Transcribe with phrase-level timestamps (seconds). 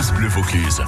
[0.00, 0.82] France Bleu Vaucluse.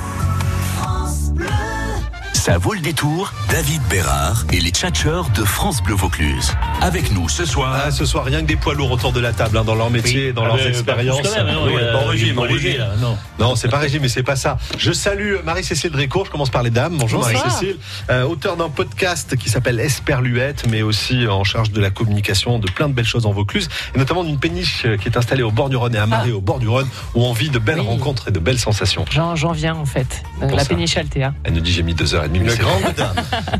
[2.42, 6.52] Ça vaut le détour, David Bérard et les tchatcheurs de France Bleu Vaucluse.
[6.80, 7.72] Avec nous ce soir.
[7.86, 9.90] Ah, ce soir, rien que des poids lourds autour de la table, hein, dans leur
[9.90, 11.22] métier, dans Ah, leurs mais, expériences.
[11.22, 12.78] bah, même, Oui, euh, pas régime, régime.
[12.78, 13.16] là, non.
[13.38, 14.58] Non, c'est pas régime, mais c'est pas ça.
[14.76, 16.96] Je salue Marie-Cécile Drécourt, je commence par les dames.
[16.98, 17.20] Bonjour.
[17.20, 17.76] Marie-Cécile.
[18.10, 22.68] Euh, auteur d'un podcast qui s'appelle Esperluette, mais aussi en charge de la communication de
[22.68, 25.52] plein de belles choses en Vaucluse, et notamment d'une péniche euh, qui est installée au
[25.52, 27.78] bord du Rhône et à Marais au bord du Rhône, où on vit de belles
[27.78, 27.86] Oui.
[27.86, 29.04] rencontres et de belles sensations.
[29.12, 30.24] J'en viens en fait.
[30.42, 30.68] Euh, la ça.
[30.70, 31.32] péniche Altea.
[31.44, 33.14] Elle nous dit j'ai mis deux heures et Une grande dame.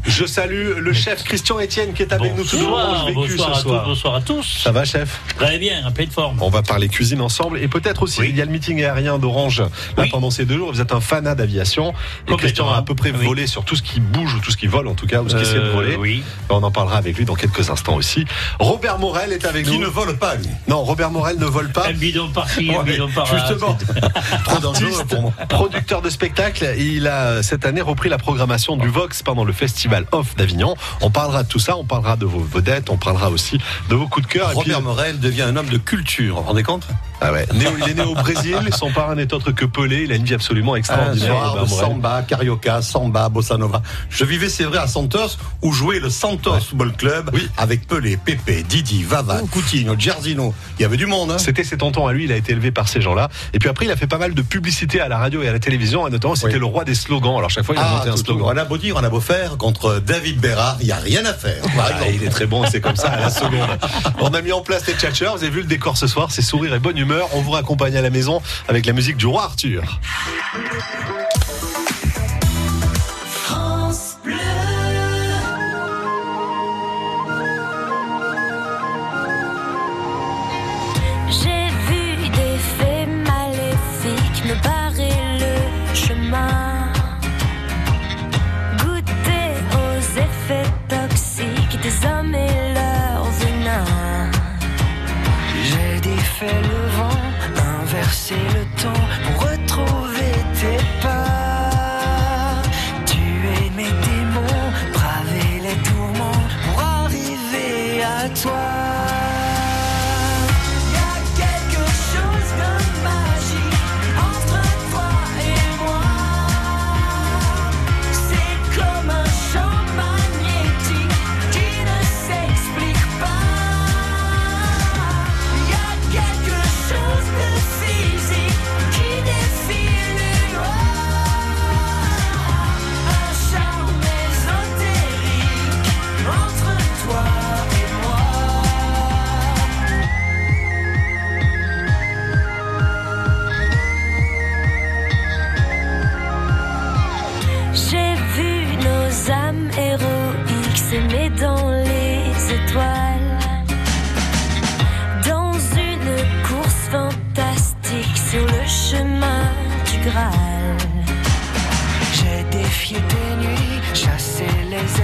[0.07, 3.49] Je salue le chef Christian Etienne qui est avec nous tout de Bonsoir, vécu bonsoir
[3.55, 3.85] ce à tous, soir.
[3.87, 4.61] bonsoir à tous.
[4.65, 6.39] Ça va chef Très bien, en pleine forme.
[6.41, 8.27] On va parler cuisine ensemble et peut-être aussi Oui.
[8.31, 9.69] il y a le meeting aérien d'Orange là
[9.99, 10.09] Oui.
[10.11, 10.73] pendant ces deux jours.
[10.73, 11.93] Vous êtes un fanat d'aviation
[12.29, 12.37] et.
[12.37, 13.25] Christian a à peu près Oui.
[13.27, 15.29] volé sur tout ce qui bouge ou tout ce qui vole en tout cas ou
[15.29, 15.97] ce qui essaie de Euh, voler.
[15.97, 16.23] Oui.
[16.49, 18.25] On en parlera avec lui dans quelques instants aussi.
[18.59, 19.81] Robert Morel est avec Qui nous.
[19.83, 20.47] ne vole pas, lui.
[20.69, 21.89] Non, Robert Morel ne vole pas.
[21.89, 23.39] Un bidon par-ci, un Ouais, bidon par-là.
[23.49, 23.77] Justement.
[24.45, 25.33] Trop dangereux pour moi.
[25.49, 30.07] producteur de spectacle, il a cette année repris la programmation du Vox pendant le festival
[30.13, 30.75] Off d'Avignon.
[31.01, 34.07] On parlera de tout ça, on parlera de vos vedettes, on parlera aussi de vos
[34.07, 34.51] coups de cœur.
[34.51, 36.37] Et puis- Robert Morel devient un homme de culture.
[36.37, 36.87] Vous vous rendez compte?
[37.21, 37.47] Ah ouais.
[37.55, 40.35] Il est né au Brésil, son parrain n'est autre que Pelé, il a une vie
[40.35, 41.35] absolument extraordinaire.
[41.51, 41.87] Robert Morel.
[41.87, 43.83] samba, carioca, samba, bossa nova.
[44.11, 47.49] Je vivais, c'est vrai, à Santos, où jouait le Santos Football Club, Oui.
[47.57, 50.53] avec Pelé, Pépé, Didi, Vava, Coutinho, Gersino.
[50.79, 51.39] Il y avait du monde, hein.
[51.39, 53.29] C'était ses tontons à lui, il a été élevé par ces gens-là.
[53.55, 55.53] Et puis après, il a fait pas mal de publicité à la radio et à
[55.53, 56.59] la télévision, et notamment, c'était Oui.
[56.61, 57.37] le roi des slogans.
[57.39, 58.52] Alors, chaque fois, il a Ah, monté un slogan.
[58.53, 61.25] On a beau dire, on a beau faire, contre David Bérard, il n'y a rien
[61.25, 61.63] à faire.
[61.79, 63.79] Ah, il est très bon, c'est comme ça à la seconde.
[64.21, 66.43] On a mis en place les tchatchers, vous avez vu le décor ce soir, c'est
[66.43, 67.29] sourire et bonne humeur.
[67.33, 70.01] On vous raccompagne à la maison avec la musique du roi Arthur.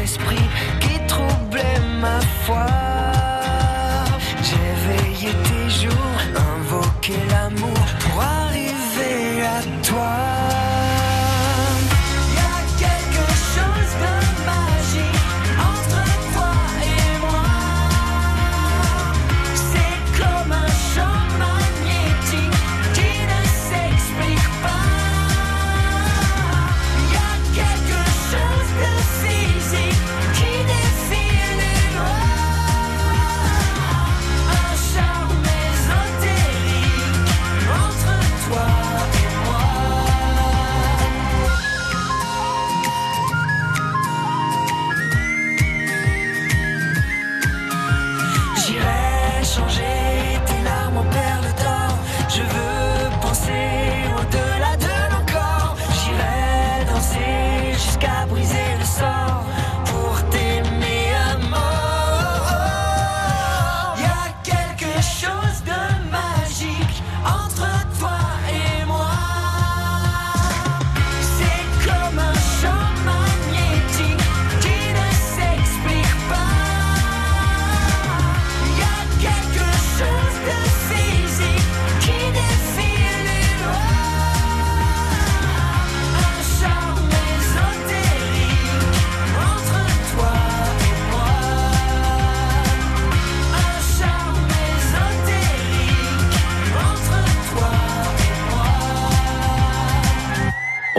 [0.08, 0.47] Les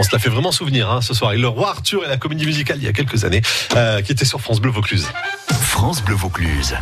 [0.10, 1.34] On se la fait vraiment souvenir hein, ce soir.
[1.34, 3.44] Et le roi Arthur et la comédie musicale il y a quelques années,
[3.76, 5.08] euh, qui était sur France Bleu Vaucluse.
[5.80, 6.76] France Bleu Vaucluse,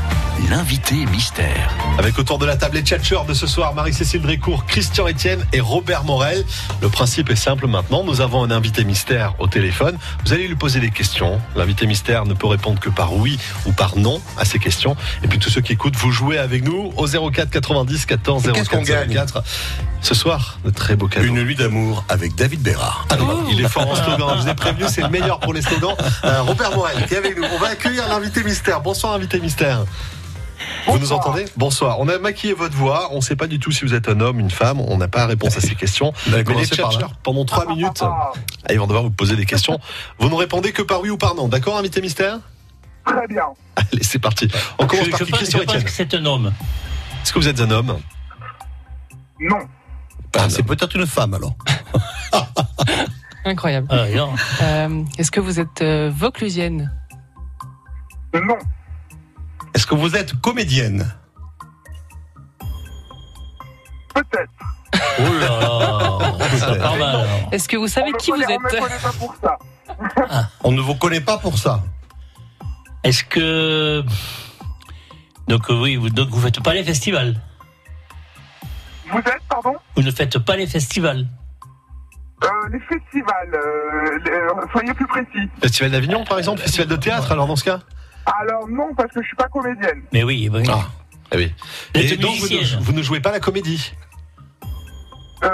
[0.49, 1.71] l'invité mystère.
[1.99, 5.59] Avec autour de la table les tchatcheurs de ce soir, Marie-Cécile Drécourt, Christian Etienne et
[5.59, 6.43] Robert Morel.
[6.81, 8.03] Le principe est simple maintenant.
[8.03, 9.99] Nous avons un invité mystère au téléphone.
[10.25, 11.39] Vous allez lui poser des questions.
[11.55, 14.95] L'invité mystère ne peut répondre que par oui ou par non à ces questions.
[15.23, 18.55] Et puis tous ceux qui écoutent, vous jouez avec nous au 04 90 14 04
[18.55, 19.43] qu'est-ce qu'on gagne 04.
[20.01, 21.25] Ce soir, de très beaux cadeaux.
[21.25, 23.07] Une nuit d'amour avec David Bérard.
[23.51, 24.29] Il est fort en slogan.
[24.37, 25.95] Je vous ai prévenu, c'est le meilleur pour les slogans.
[26.23, 27.45] Euh, Robert Morel qui est avec nous.
[27.53, 28.81] On va accueillir l'invité mystère.
[28.87, 29.83] Bonsoir, invité mystère.
[30.87, 31.43] Vous nous entendez?
[31.57, 31.99] Bonsoir.
[31.99, 33.09] On a maquillé votre voix.
[33.11, 34.79] On ne sait pas du tout si vous êtes un homme, une femme.
[34.79, 36.13] On n'a pas réponse à ces questions.
[36.31, 38.31] Mais les par tchatcheurs, pendant trois minutes, ah,
[38.69, 39.77] ils vont devoir vous poser des questions.
[40.19, 41.49] Vous ne répondez que par oui ou par non.
[41.49, 42.39] D'accord, invité mystère?
[43.05, 43.43] Très bien.
[43.75, 44.47] Allez, c'est parti.
[44.79, 45.83] On Je, commence par je qui pense, Christian je pense Etienne.
[45.83, 46.53] que c'est un homme.
[47.23, 47.97] Est-ce que vous êtes un homme?
[49.41, 49.59] Non.
[50.33, 51.55] Ah, c'est peut-être une femme alors.
[53.43, 53.87] Incroyable.
[53.91, 54.05] Ah.
[54.63, 56.89] Euh, Est-ce que vous êtes euh, vauclusienne?
[58.33, 58.55] Non.
[59.77, 61.07] Est-ce que vous êtes comédienne
[64.11, 64.49] Peut-être.
[65.19, 66.57] Oh là là.
[66.57, 67.49] Ça part mal, alors.
[67.51, 69.59] Est-ce que vous savez qui vous connaît- On me êtes connaît pas pour ça.
[70.63, 71.83] On ne vous connaît pas pour ça.
[73.03, 74.03] Est-ce que.
[75.47, 77.39] Donc, euh, oui, vous, donc vous faites pas les festivals.
[79.11, 81.27] Vous êtes, pardon Vous ne faites pas les festivals.
[82.43, 83.53] euh, Les festivals.
[83.53, 85.47] euh, les- euh, soyez plus précis.
[85.61, 87.79] Festival d'Avignon, par exemple Festival de théâtre, alors dans ce cas
[88.39, 90.01] Alors non, parce que je suis pas comédienne.
[90.11, 90.63] Mais oui, oui.
[90.69, 90.87] Ah.
[91.31, 91.53] Eh oui.
[91.93, 92.79] Et donc, vous ne, musicienne.
[92.81, 93.91] vous ne jouez pas la comédie
[95.43, 95.47] Euh,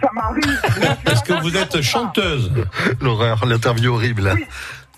[0.00, 0.60] ça m'arrive.
[1.06, 2.52] Est-ce que vous êtes chanteuse
[3.00, 4.32] L'horreur, l'interview horrible.
[4.34, 4.44] Oui.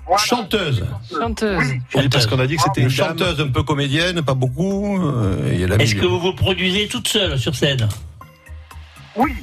[0.06, 0.22] Voilà.
[0.22, 1.72] Chanteuse Chanteuse.
[1.96, 2.08] Oui.
[2.08, 4.96] Parce qu'on a dit que c'était Une chanteuse un peu comédienne, pas beaucoup.
[5.02, 7.88] euh, Est-ce que vous vous produisez toute seule sur scène?
[9.16, 9.34] Oui.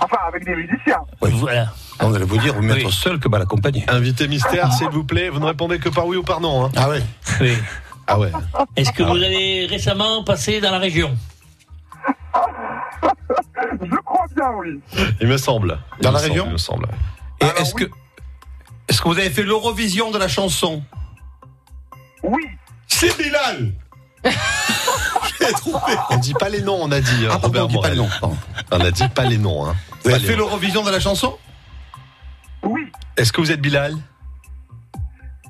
[0.00, 1.00] Enfin, avec des musiciens.
[1.20, 1.30] Oui.
[1.34, 1.72] Voilà.
[2.00, 2.92] On allait vous dire, vous mettre Oui.
[2.92, 3.84] seul que mal accompagné.
[3.88, 5.28] Invité mystère, s'il vous plaît.
[5.30, 6.66] Vous ne répondez que par oui ou par non.
[6.66, 6.70] Hein.
[6.76, 7.02] Ah ouais
[7.40, 7.56] Oui.
[8.06, 8.30] Ah ouais.
[8.76, 11.16] Est-ce que vous avez récemment passé dans la région?
[13.82, 14.80] Je crois bien, oui.
[15.20, 15.78] Il me semble.
[16.00, 16.86] Dans la semble, région Il me semble.
[17.40, 17.84] Et est-ce oui.
[17.86, 17.90] que
[18.88, 20.82] est-ce que vous avez fait l'Eurovision de la chanson?
[22.22, 22.42] Oui.
[22.86, 23.72] C'est Bilal
[24.24, 25.78] J'ai trouvé.
[26.10, 27.26] On dit pas les noms, on a dit.
[27.26, 27.92] hein, Ah, pardon, Robert on dit pas Morel.
[27.92, 28.08] le nom.
[28.20, 28.36] pardon.
[28.72, 29.66] On a dit pas les noms.
[29.66, 29.74] Hein.
[30.04, 31.36] Vous avez fait l'Eurovision de la chanson
[32.62, 32.82] Oui.
[33.16, 33.96] Est-ce que vous êtes Bilal?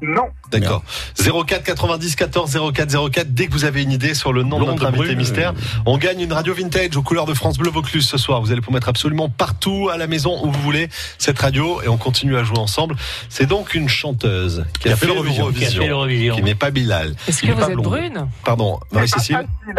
[0.00, 0.28] Non.
[0.52, 0.84] D'accord.
[1.16, 3.34] 04 90 14 04 04.
[3.34, 5.82] Dès que vous avez une idée sur le nom de notre invité brune, mystère, euh,
[5.86, 8.40] on gagne une radio vintage aux couleurs de France Bleu Vaucluse ce soir.
[8.40, 11.88] Vous allez pouvoir mettre absolument partout à la maison où vous voulez cette radio et
[11.88, 12.94] on continue à jouer ensemble.
[13.28, 16.70] C'est donc une chanteuse qui, a, fait l'Eurovision, Qui a fait l'Eurovision qui n'est pas
[16.70, 17.16] Bilal.
[17.26, 17.84] Est-ce que vous êtes blonde.
[17.84, 18.28] brune?
[18.44, 19.34] Pardon, Marie-Cécile?
[19.34, 19.74] hein.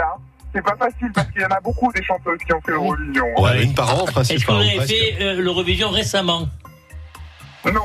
[0.54, 3.26] C'est pas facile parce qu'il y en a beaucoup des chanteuses qui ont fait l'Eurovision.
[3.38, 4.38] Ouais, une par an, en principe.
[4.38, 6.48] Est-ce que vous avez fait euh, l'Eurovision récemment?
[7.66, 7.82] Non.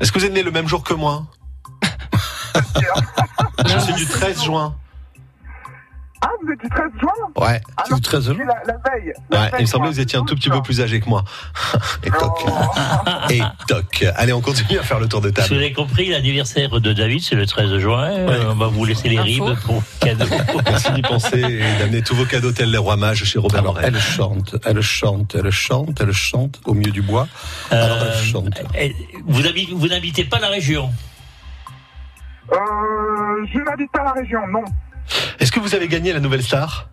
[0.00, 1.24] Est-ce que vous êtes né le même jour que moi?
[3.66, 4.76] Je suis du 13 juin.
[6.22, 7.60] Ah, vous êtes du 13 juin Ouais.
[7.78, 9.12] Ah C'est non, du 13 je suis la, la veille.
[9.30, 11.00] La Ouais, veille, il me semblait que vous étiez un tout petit peu plus âgé
[11.00, 11.24] que moi.
[12.04, 12.44] Et toc.
[13.30, 14.04] Et toc.
[14.16, 15.54] Allez, on continue à faire le tour de Si vous table.
[15.54, 18.10] avez compris, l'anniversaire de David, c'est le 13 juin.
[18.10, 19.44] Euh, On va vous laisser les Info.
[19.46, 20.26] ribes pour cadeau.
[20.66, 23.80] Merci d'y penser et d'amener tous vos cadeaux tels les rois mages chez Robert Alors,
[23.80, 27.28] elle chante, elle chante, elle chante, elle chante au milieu du bois.
[27.70, 28.60] Alors, Euh, elle chante.
[29.26, 30.90] vous habitez- vous n'habitez pas la région?
[32.52, 32.56] Euh,
[33.52, 34.64] je n'habite pas la région, non.
[35.38, 36.88] Est-ce que vous avez gagné la nouvelle star?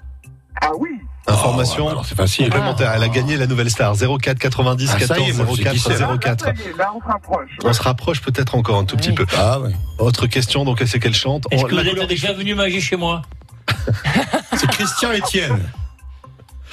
[0.61, 0.89] Ah oui.
[1.29, 2.45] Information Oh, alors, c'est facile.
[2.45, 2.93] complémentaire.
[2.95, 3.93] Elle a gagné la nouvelle star.
[3.95, 5.89] 04 90 Ah, ça y est, 14 moi, je sais qui c'est.
[5.97, 6.45] 04 Là, 04.
[6.45, 7.49] ça y est, là, on se rapproche.
[7.65, 9.15] On se rapproche peut-être encore un tout petit Oui.
[9.15, 9.25] peu.
[9.37, 9.71] Ah ouais.
[9.99, 11.45] Autre question, donc elle sait qu'elle chante.
[11.51, 13.21] Est-ce On- que vous êtes déjà venu manger chez moi?
[14.55, 15.59] C'est Christian Etienne.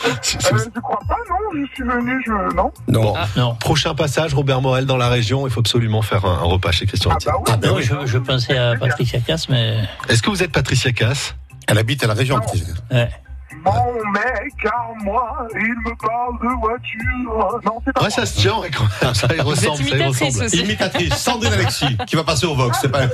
[0.06, 1.36] Euh, je crois pas, non.
[1.60, 2.32] Je suis venu, je.
[2.54, 2.72] Non.
[2.88, 3.02] Non.
[3.02, 3.14] Bon.
[3.36, 3.54] Non.
[3.56, 5.46] Prochain passage, Robert Morel dans la région.
[5.46, 7.44] Il faut absolument faire un, un repas chez Christian Ah bah oui.
[7.52, 7.82] Ah ben Non, oui.
[7.82, 9.78] je, je pensais à Patricia Cass, mais.
[10.08, 11.34] Est-ce que vous êtes Patricia Cass?
[11.66, 12.40] Elle habite à la région.
[12.90, 13.08] Ouais.
[13.64, 17.60] Mon mec à moi, il me parle de voiture.
[17.64, 18.54] Non, c'est pas Ouais, ça se tient,
[19.14, 19.76] ça y Vous êtes ressemble.
[19.76, 20.44] Ça y imitatrice ressemble.
[20.44, 20.60] aussi.
[20.60, 22.78] Imitatrice, Sandrine Alexis, qui va passer au Vox.
[22.80, 23.06] C'est pas...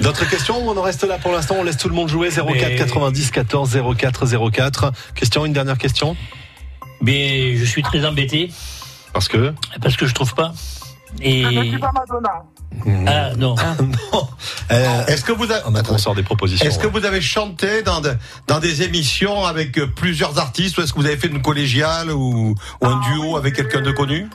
[0.00, 2.46] D'autres questions on en reste là pour l'instant On laisse tout le monde jouer 04
[2.46, 4.92] Mais- 90 14 04 04.
[5.14, 6.16] Question, une dernière question
[7.00, 8.50] Mais je suis très embêté
[9.12, 10.52] Parce que parce que je trouve pas.
[11.20, 11.42] Et.
[11.42, 12.42] Je ne suis pas Madonna.
[13.06, 13.54] Ah non.
[14.70, 15.62] euh, Est-ce que vous avez...
[15.90, 16.66] on sort des propositions.
[16.66, 18.14] Est-ce que vous avez chanté dans, de-
[18.46, 22.10] dans des émissions avec euh, plusieurs artistes ou est-ce que vous avez fait une collégiale
[22.12, 24.28] ou, ou un Ah, duo oui, avec quelqu'un de connu?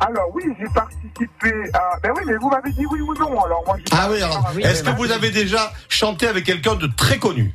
[0.00, 1.98] Alors oui, j'ai participé à.
[2.02, 3.38] Ben oui, mais vous m'avez dit oui ou non.
[3.44, 3.76] Alors moi.
[3.78, 7.54] j'ai Ah oui, alors est-ce que vous avez déjà chanté avec quelqu'un de très connu?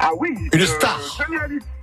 [0.00, 0.30] Ah oui.
[0.52, 0.98] Une star.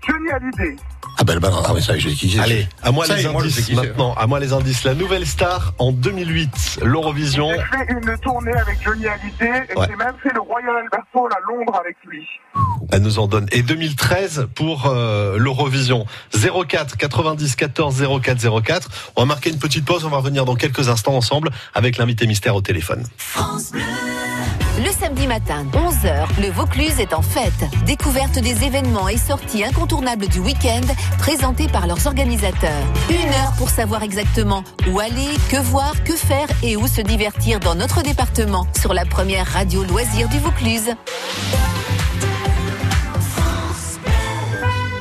[0.07, 0.75] Johnny Hallyday.
[1.19, 2.39] Ah ben, ben, ah, mais ça, je sais qui c'est.
[2.39, 4.13] Allez, à moi Ça les moi, indices maintenant.
[4.13, 4.83] À moi les indices.
[4.83, 7.50] La nouvelle star en 2008, l'Eurovision.
[7.50, 9.88] J'ai fait une tournée avec Johnny Hallyday et Ouais.
[9.89, 12.25] j'ai même fait le Royal Albert Hall à Londres avec lui.
[12.91, 13.47] Elle nous en donne.
[13.51, 16.05] Et 2013 pour euh, l'Eurovision.
[16.33, 18.89] 04 90 14 04 04.
[19.15, 20.05] On va marquer une petite pause.
[20.05, 23.03] On va revenir dans quelques instants ensemble avec l'invité mystère au téléphone.
[24.77, 27.65] Le samedi matin, 11h, le Vaucluse est en fête.
[27.88, 30.86] Découverte des événements et sorties incontournables du week-end
[31.17, 32.86] présentés par leurs organisateurs.
[33.10, 37.60] Une heure pour savoir exactement où aller, que voir, que faire et où se divertir
[37.60, 40.93] dans notre département sur la première radio loisir du Vaucluse.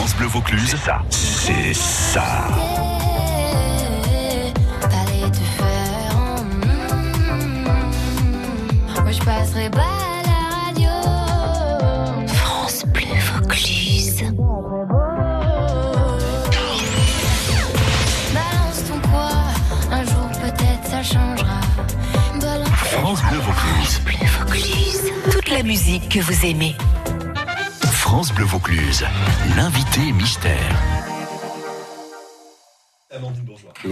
[0.00, 0.74] France Bleu Vaucluse,
[1.10, 2.48] c'est ça.
[4.80, 6.36] T'allais te faire en
[9.02, 10.88] Moi je passerai pas à la radio.
[12.28, 13.04] France Bleu
[13.34, 14.24] Vaucluse.
[18.32, 19.32] Balance ton quoi
[19.92, 21.60] Un jour peut-être ça changera.
[22.40, 24.00] Balance France Bleu Vaucluse.
[24.06, 25.12] Bleu Vaucluse.
[25.30, 26.74] Toute la musique que vous aimez.
[28.10, 29.04] France Bleu Vaucluse,
[29.56, 30.82] l'invité mystère.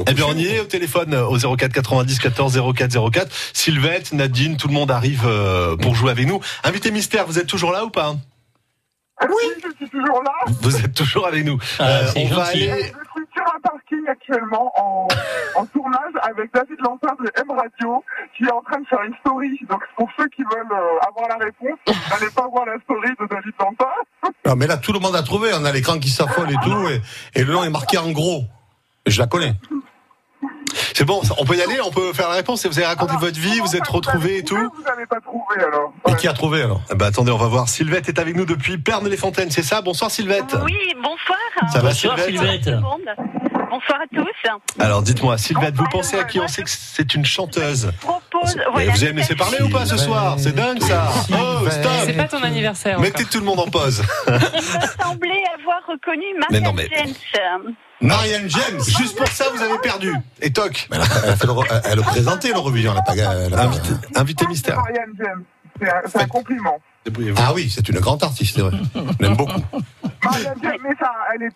[0.09, 3.33] Eh bien, on y est au téléphone euh, au 04 90 14 04 04.
[3.53, 6.41] Sylvette, Nadine, tout le monde arrive euh, pour jouer avec nous.
[6.65, 8.17] Invité mystère, vous êtes toujours là ou pas?
[9.23, 9.29] Oui,
[9.63, 10.33] je suis toujours là.
[10.63, 11.61] Vous êtes toujours avec nous.
[11.79, 12.93] Ah, Euh, on va aller.
[14.09, 15.09] Actuellement en,
[15.57, 18.05] en tournage avec David Lantin de M Radio
[18.37, 19.59] qui est en train de faire une story.
[19.69, 21.79] Donc pour ceux qui veulent euh, avoir la réponse,
[22.11, 23.87] n'allez pas voir la story de David Lantin.
[24.47, 25.51] Non, mais là, tout le monde a trouvé.
[25.55, 26.89] On a l'écran qui s'affole et tout.
[26.89, 27.01] Et,
[27.39, 28.45] et le nom est marqué en gros.
[29.07, 29.53] Je la connais.
[30.95, 32.67] C'est bon, on peut y aller, on peut faire la réponse.
[32.67, 34.57] Vous avez raconté Alors, votre vie, vous êtes ça, retrouvés et tout.
[34.57, 35.93] Vous n'avez pas trouvé alors?
[36.09, 36.81] Et qui a trouvé alors?
[36.91, 37.69] Ah Bah attendez, on va voir.
[37.69, 39.81] Sylvette est avec nous depuis Pernes-les-Fontaines, c'est ça?
[39.81, 40.57] Bonsoir Sylvette.
[40.65, 41.39] Oui, bonsoir.
[41.73, 42.65] Ça va Bonsoir, Sylvette?
[42.65, 43.48] Sylvette.
[43.69, 43.71] Le.
[43.71, 44.83] Bonsoir à tous.
[44.83, 46.41] Alors dites-moi, Sylvette, vous pensez à qui?
[46.41, 47.91] On sait que c'est une chanteuse.
[48.01, 48.57] Je propose.
[48.73, 50.37] Voilà, vous tout à parler ou pas ce soir?
[50.39, 52.99] C'est dingue ça Oh, C'est stop pas ton anniversaire.
[53.01, 54.03] Mettez tout le monde en pause.
[54.27, 56.89] Il me semblait avoir reconnu Mais Marianne non, mais-
[57.35, 57.75] James.
[58.01, 58.81] Marianne James.
[58.99, 60.13] Juste pour ça, vous avez perdu.
[60.41, 61.53] Et toc Mais Elle a, elle a fait le,
[61.85, 62.93] elle a présenté l'Eurovision.
[62.93, 64.77] Elle a pas, elle a pas- Invité, invité C'est mystère.
[64.77, 65.45] Marianne James.
[65.81, 66.79] C'est un, c'est un compliment.
[67.37, 68.77] Ah oui, c'est une grande artiste, c'est vrai.
[68.95, 69.61] On l'aime beaucoup.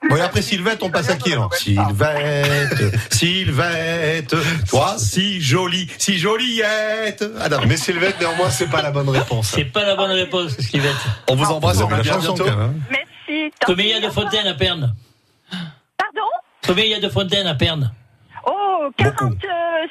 [0.08, 4.34] Bon, et après Sylvette, on passe à qui alors Sylvette, Sylvette,
[4.68, 7.24] toi si jolie, si joliette.
[7.40, 9.48] Ah non, Mais Sylvette, néanmoins, c'est pas la bonne réponse.
[9.54, 10.94] C'est pas la bonne réponse, Sylvette.
[11.28, 12.44] On vous embrasse, on vous bientôt.
[12.44, 12.58] même.
[12.58, 12.74] hein.
[12.90, 13.52] Merci.
[13.66, 14.94] Combien il y a de fontaines à Perne
[15.50, 16.28] Pardon?
[16.66, 17.92] Combien il y a de fontaines à Perne
[18.84, 19.48] Oh, 40 euh,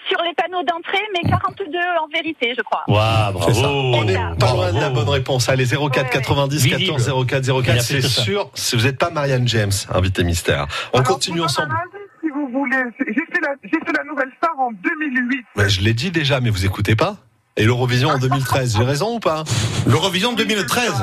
[0.09, 1.63] sur les panneaux d'entrée, mais 42
[2.03, 2.83] en vérité, je crois.
[2.87, 3.61] Waouh, C'est ça.
[3.61, 3.77] bravo.
[3.95, 5.47] On n'est pas loin de la bonne réponse.
[5.49, 6.97] Allez, 04 90 Visible.
[6.97, 7.69] 14 04 Il 04.
[7.69, 10.67] a fait C'est sûr, si vous n'êtes pas Marianne James, invité mystère.
[10.93, 11.75] On Alors, continue je vous donne ensemble.
[12.23, 15.45] Si vous voulez, j'ai fait, la- j'ai fait la nouvelle star en 2008.
[15.55, 17.15] Ouais, je l'ai dit déjà, mais vous écoutez pas
[17.57, 19.43] Et l'Eurovision en 2013, j'ai raison ou pas?
[19.87, 20.93] L'Eurovision 2013.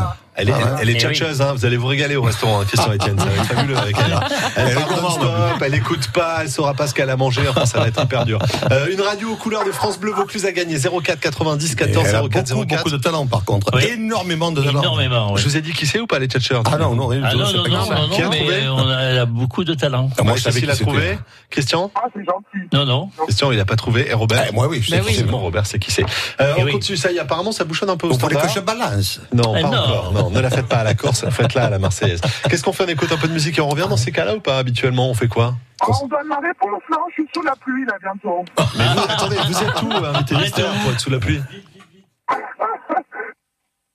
[0.41, 0.65] Elle est, Ah ouais.
[0.83, 1.53] elle est Eh tchatcheuse, hein.
[1.55, 4.17] vous allez vous régaler au restaurant, hein, Christian Etienne, ça va être fabuleux avec elle.
[4.57, 5.19] Elle Elle est parle gourmande.
[5.21, 8.01] non-stop, elle écoute pas, elle saura pas ce qu'elle a mangé, enfin ça va être
[8.03, 8.39] hyper dur.
[8.71, 12.07] Euh, une radio aux couleurs de France Bleu Vaucluse a gagné 04 90 Et 14
[12.09, 12.77] elle a 04 beaucoup, 04.
[12.85, 13.71] beaucoup de talent par contre.
[13.75, 13.85] Oui.
[13.93, 14.81] Énormément de talent.
[14.81, 15.41] Énormément, oui.
[15.43, 16.63] Je vous ai dit qui c'est ou pas les tchatcheurs?
[16.73, 18.61] Ah non, non, Ah non, non, non, non, Qui a non, trouvé?
[18.63, 20.09] mais on a, elle a beaucoup de talent.
[20.19, 20.85] Ah, Moi, je savais qui a c'était.
[20.85, 21.19] trouvé.
[21.51, 21.91] Christian?
[21.97, 22.69] Ah, c'est gentil.
[22.73, 23.11] Non, non.
[23.25, 24.09] Christian, il a pas trouvé.
[24.09, 24.45] Et Robert?
[24.49, 25.15] Eh, moi oui, je sais Bah oui.
[25.17, 26.05] C'est bon, Robert, c'est qui c'est.
[26.41, 26.73] Euh, Eh on oui.
[26.73, 28.55] continue ça, y a- apparemment ça bouchonne un peu au Vous voulez que standard.
[28.57, 29.79] je balance Non, Eh pas non.
[29.79, 30.13] encore.
[30.13, 32.21] Non, ne la faites pas à la Corse, faites-la à la Marseillaise.
[32.49, 34.37] Qu'est-ce qu'on fait On écoute un peu de musique et on revient dans ces cas-là
[34.37, 36.97] ou pas Habituellement, on fait quoi Ah, on donne ma réponse, là.
[37.11, 38.45] Je suis sous la pluie, là, bientôt.
[38.77, 41.19] Mais vous, attendez, vous êtes où, invité Vous êtes mystère, où pour être sous la
[41.19, 41.41] pluie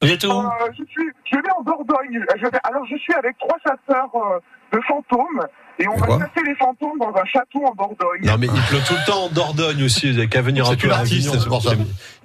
[0.01, 0.43] Vous êtes où Euh,
[0.77, 2.19] je suis, je vais en Dordogne.
[2.37, 4.39] Je vais, alors, je suis avec trois chasseurs euh,
[4.77, 5.47] de fantômes.
[5.79, 8.21] Et on Mais va chasser les fantômes dans un château en Dordogne.
[8.23, 10.11] Non, mais il pleut tout le temps en Dordogne aussi.
[10.11, 11.41] Vous avez qu'à venir un peu à artiste, Avignon.
[11.41, 11.71] c'est pour ça.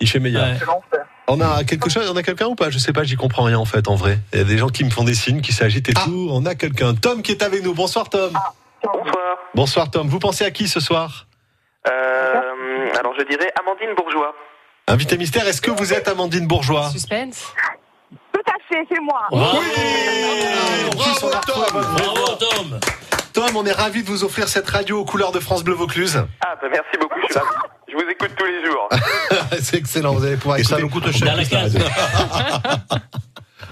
[0.01, 0.45] Il fait meilleur.
[0.45, 0.57] Ouais.
[0.59, 1.07] C'est l'enfer.
[1.31, 2.71] On a quelque chose, on a quelqu'un ou pas?
[2.71, 4.19] Je sais pas, j'y comprends rien en fait, en vrai.
[4.33, 6.05] Il y a des gens qui me font des signes, qui s'agitent et Ah.
[6.05, 6.29] tout.
[6.31, 6.95] On a quelqu'un.
[6.95, 7.75] Tom qui est avec nous.
[7.75, 8.33] Bonsoir Tom.
[8.83, 9.37] Bonsoir.
[9.55, 10.09] Bonsoir Tom.
[10.09, 11.27] Vous pensez à qui ce soir?
[11.87, 11.91] Euh,
[12.99, 14.35] alors je dirais Amandine Bourgeois.
[14.87, 16.89] Invité mystère, est-ce que vous êtes Amandine Bourgeois?
[16.91, 17.53] Suspense.
[18.33, 19.21] Tout à fait, c'est moi.
[19.31, 19.59] Bravo,
[20.97, 21.61] Bravo, Tom.
[21.73, 22.81] Bravo, Tom.
[23.35, 26.25] Tom, on est ravis de vous offrir cette radio aux couleurs de France Bleu Vaucluse.
[26.45, 27.21] Ah, bah merci beaucoup.
[27.31, 27.39] Suis-
[27.91, 28.89] je vous écoute tous les jours.
[29.61, 30.83] C'est excellent, vous allez pouvoir Et ça écouter.
[30.83, 31.35] nous coûte cher.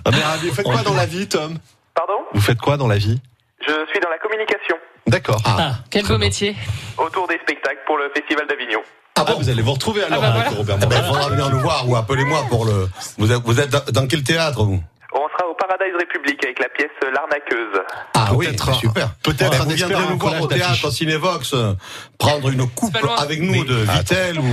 [0.04, 1.58] Vous faites quoi dans la vie, Tom
[1.94, 3.20] Pardon Vous faites quoi dans la vie
[3.60, 5.40] Je suis dans la communication D'accord.
[5.44, 6.56] Ah, quel beau métier.
[6.98, 8.80] autour des spectacles pour le Festival d'Avignon.
[9.18, 10.58] Ah bon, vous allez vous retrouver alors bah avec voilà.
[10.58, 11.12] Robert Eh ben, il Morin.
[11.14, 12.88] faudra venir nous voir ou appelez-moi pour le.
[13.18, 14.82] Vous êtes, vous êtes dans- dans quel théâtre vous
[15.18, 17.80] On sera au Paradise République avec la pièce L'arnaqueuse.
[18.14, 19.08] Ah oui, Peut-être un- super.
[19.22, 21.72] peut-être vous viendrez en nous voir au théâtre au Cinévox, euh,
[22.18, 24.44] prendre une coupe avec nous de Vitel ou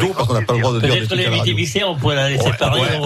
[0.00, 2.80] d'eau parce qu'on n'a pas le droit de dire des on pourrait la laisser parler.
[2.80, 2.98] Ouais.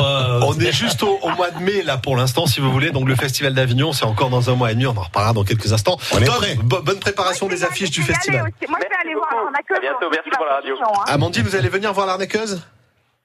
[0.46, 2.90] on est juste au, au mois de mai là pour l'instant, si vous voulez.
[2.90, 4.86] Donc le festival d'Avignon, c'est encore dans un mois et demi.
[4.86, 5.98] On en reparlera dans quelques instants.
[6.14, 6.56] On est Tom, prêt.
[6.62, 8.40] bo- bonne préparation des affiches du festival.
[8.68, 9.76] Moi, je vais aller voir l'arnaqueuse.
[9.76, 10.74] À bientôt, merci pour la radio.
[10.82, 11.02] hein.
[11.08, 12.62] Amandine, vous allez venir voir l'arnaqueuse?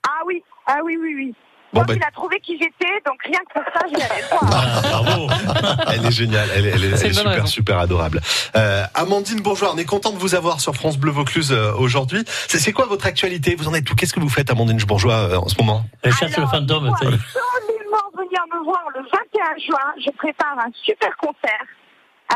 [0.08, 1.36] Ah oui, ah oui, oui, oui.
[1.74, 4.52] Bon, ben- il a trouvé qui j'étais, donc rien que pour ça, je le voir.
[4.54, 5.28] Ah, bravo.
[5.94, 7.46] Elle est géniale, elle est, elle est- C'est elle est une bonne super, raison.
[7.48, 8.22] super adorable.
[8.56, 12.24] Euh, Amandine Bourgeois, on est content de vous avoir sur France Bleu Vaucluse euh, aujourd'hui.
[12.28, 13.56] C'est quoi votre actualité?
[13.56, 13.96] Vous en êtes où?
[13.96, 15.84] Qu'est-ce que vous faites, Amandine Bourgeois, euh, en ce moment?
[16.04, 16.86] Elle cherche le fantôme.
[16.86, 19.94] il absolument venir me voir le 21 juin.
[20.06, 21.66] Je prépare un super concert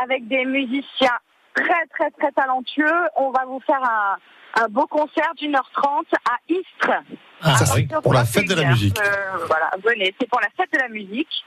[0.02, 1.16] avec des musiciens
[1.54, 3.08] très, très, très talentueux.
[3.16, 4.16] On va vous faire un,
[4.54, 7.02] un beau concert d'une heure trente à Istres.
[7.42, 8.98] Ah, Ça, partir pour la fête de la 21, musique.
[9.00, 10.14] euh, voilà, venez.
[10.20, 11.44] C'est pour la fête de la musique.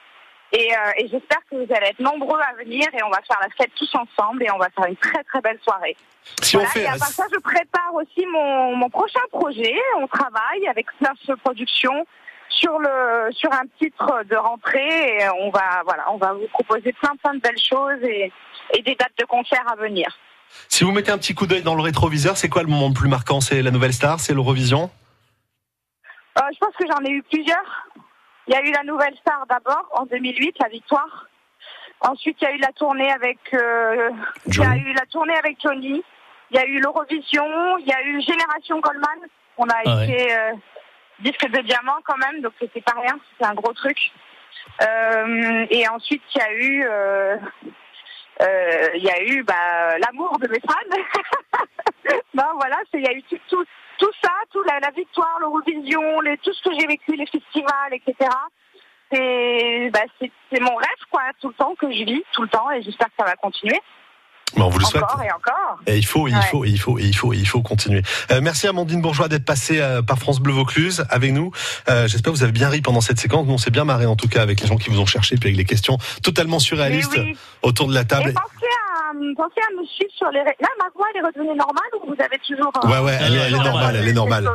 [0.52, 3.40] Et, euh, et j'espère que vous allez être nombreux à venir et on va faire
[3.42, 5.98] la fête tous ensemble et on va faire une très très belle soirée.
[6.42, 9.76] Si Voilà, on fait, et à part ça, je prépare aussi mon, mon prochain projet.
[9.98, 12.06] On travaille avec Snuff Productions
[12.50, 16.94] sur le sur un titre de rentrée et on va voilà, on va vous proposer
[16.94, 18.32] plein plein de belles choses et,
[18.74, 20.08] et des dates de concert à venir.
[20.68, 22.94] Si vous mettez un petit coup d'œil dans le rétroviseur, c'est quoi le moment le
[22.94, 23.40] plus marquant?
[23.42, 24.20] C'est la nouvelle star?
[24.20, 24.90] C'est l'Eurovision?
[26.38, 27.88] Euh, je pense que j'en ai eu plusieurs.
[28.48, 31.28] Il y a eu la nouvelle star d'abord en 2008, la victoire.
[32.02, 34.12] Ensuite, il y a eu la tournée avec euh,
[34.48, 36.04] il y a eu la tournée avec Johnny.
[36.52, 37.78] Il y a eu l'Eurovision.
[37.80, 39.20] Il y a eu Génération Goldman.
[39.58, 40.51] On a Ah été euh,
[41.20, 43.18] disque de diamant quand même, donc c'était pas rien.
[43.31, 44.12] C'était un gros truc.
[44.81, 46.86] Euh, et ensuite, il y a eu
[48.42, 52.12] il y a eu bah, l'amour de mes fans.
[52.34, 53.66] non, voilà, il y a eu tout, tout,
[53.98, 58.30] tout ça, tout la, victoire, l'Eurovision, les, tout ce que j'ai vécu, les festivals, etc.
[59.12, 60.02] C'est bah,
[60.62, 63.14] mon rêve, quoi, tout le temps que je vis, tout le temps, et j'espère que
[63.18, 63.80] ça va continuer.
[64.55, 65.03] Bon, on vous le souhaite.
[65.03, 65.79] Encore et encore.
[65.86, 66.42] Et il faut, il Ouais.
[66.44, 68.03] faut, il faut, il faut, il faut continuer.
[68.31, 71.51] Euh, merci Amandine Bourgeois d'être passée euh, par France Bleu Vaucluse avec nous.
[71.90, 73.46] Euh, J'espère que vous avez bien ri pendant cette séquence.
[73.48, 75.36] Nous, on s'est bien marré en tout cas avec les gens qui vous ont cherché,
[75.36, 77.38] puis avec les questions totalement surréalistes Mais oui.
[77.64, 78.29] autour de la table.
[78.29, 80.55] Et pensez à, pensez à me suivre sur les réseaux.
[80.62, 82.72] Là, ma voix, elle est redevenue normale ou vous avez toujours.
[82.84, 84.48] euh, Ouais, ouais, elle est, elle est normale, elle est normale.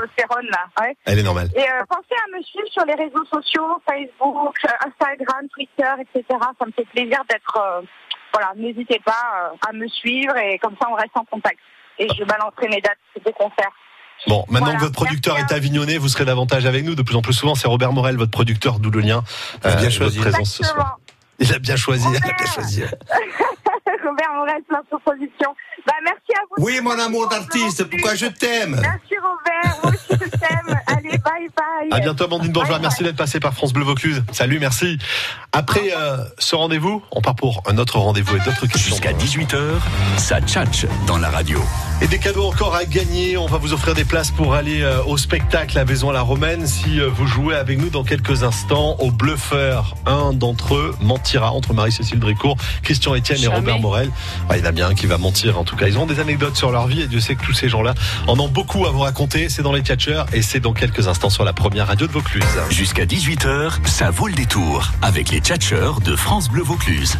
[0.81, 0.96] ouais.
[1.05, 1.50] Elle est normale.
[1.57, 6.24] Et euh, pensez à me suivre sur les réseaux sociaux, Facebook, euh, Instagram, Twitter, etc.
[6.59, 7.59] Ça me fait plaisir d'être.
[8.35, 11.59] Euh, voilà, n'hésitez pas euh, à me suivre et comme ça on reste en contact.
[11.99, 13.71] Et je balancerai mes dates de concert.
[14.27, 17.03] Bon, maintenant Voilà, que votre producteur est à avignonné, vous serez davantage avec nous de
[17.03, 17.55] plus en plus souvent.
[17.55, 19.23] C'est Robert Morel, votre producteur, d'où le lien.
[19.64, 20.19] Il a bien votre choisi.
[20.19, 20.99] présence ce soir.
[21.38, 22.83] Il a bien choisi, il a bien choisi.
[24.40, 25.55] Robert Morel, la proposition.
[25.87, 26.64] Bah, merci à vous.
[26.64, 30.81] Oui, mon amour d'artiste, pourquoi je t'aime Merci Robert, moi aussi je t'aime.
[30.87, 31.88] Allez, bye bye.
[31.90, 32.76] À bientôt, Amandine Bourgeois.
[32.76, 34.22] Bye, Merci d'être passé par France Bleu Vaucluse.
[34.33, 34.98] Salut, merci.
[35.53, 38.90] Après euh, ce rendez-vous, on part pour un autre rendez-vous et d'autres questions.
[38.90, 39.59] Jusqu'à 18h,
[40.18, 41.61] ça tchatche dans la radio.
[42.03, 43.37] Et des cadeaux encore à gagner.
[43.37, 47.09] On va vous offrir des places pour aller euh, au spectacle à Vaison-la-Romaine si euh,
[47.09, 49.94] vous jouez avec nous dans quelques instants au Bluffeur.
[50.07, 53.48] Un d'entre eux mentira entre Marie-Cécile Drécourt, Christian Etienne et.
[53.48, 54.11] Robert Morel.
[54.49, 55.59] Ouais, il y en a bien un qui va mentir.
[55.59, 57.53] En tout cas, ils ont des anecdotes sur leur vie et Dieu sait que tous
[57.53, 57.95] ces gens-là
[58.27, 59.49] en ont beaucoup à vous raconter.
[59.49, 62.45] C'est dans les Catchers et c'est dans quelques instants sur la première radio de Vaucluse.
[62.71, 67.16] Jusqu'à 18h, ça vaut le détour avec les tchatcheurs de France Bleu Vaucluse.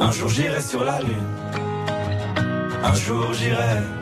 [0.00, 1.26] Un jour j'irai sur la lune,
[2.84, 4.01] un jour j'irai.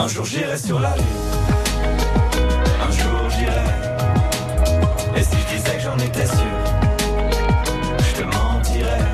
[0.00, 1.04] Un jour j'irai sur la lune,
[2.80, 3.68] un jour j'irai.
[5.16, 6.58] Et si je disais que j'en étais sûr,
[7.98, 9.04] je te mentirais.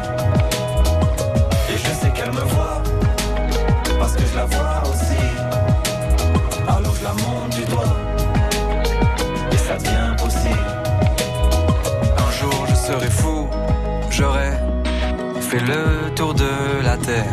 [1.70, 2.82] Et je sais qu'elle me voit,
[3.98, 5.24] parce que je la vois aussi.
[6.68, 7.96] Alors je la monte du doigt,
[9.52, 10.68] et ça devient possible.
[12.18, 13.48] Un jour je serai fou,
[14.10, 14.52] j'aurai
[15.40, 17.32] fait le tour de la terre.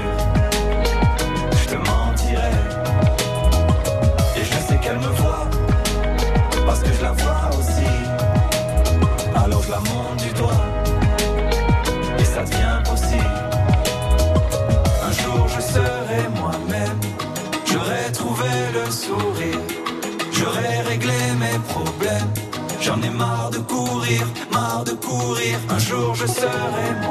[25.69, 27.10] Un jour je serai.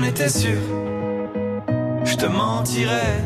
[0.00, 0.58] J'en étais sûr
[2.04, 3.22] Je te mentirais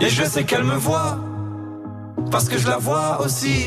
[0.00, 1.18] Et je sais qu'elle me voit
[2.30, 3.66] Parce que je la vois aussi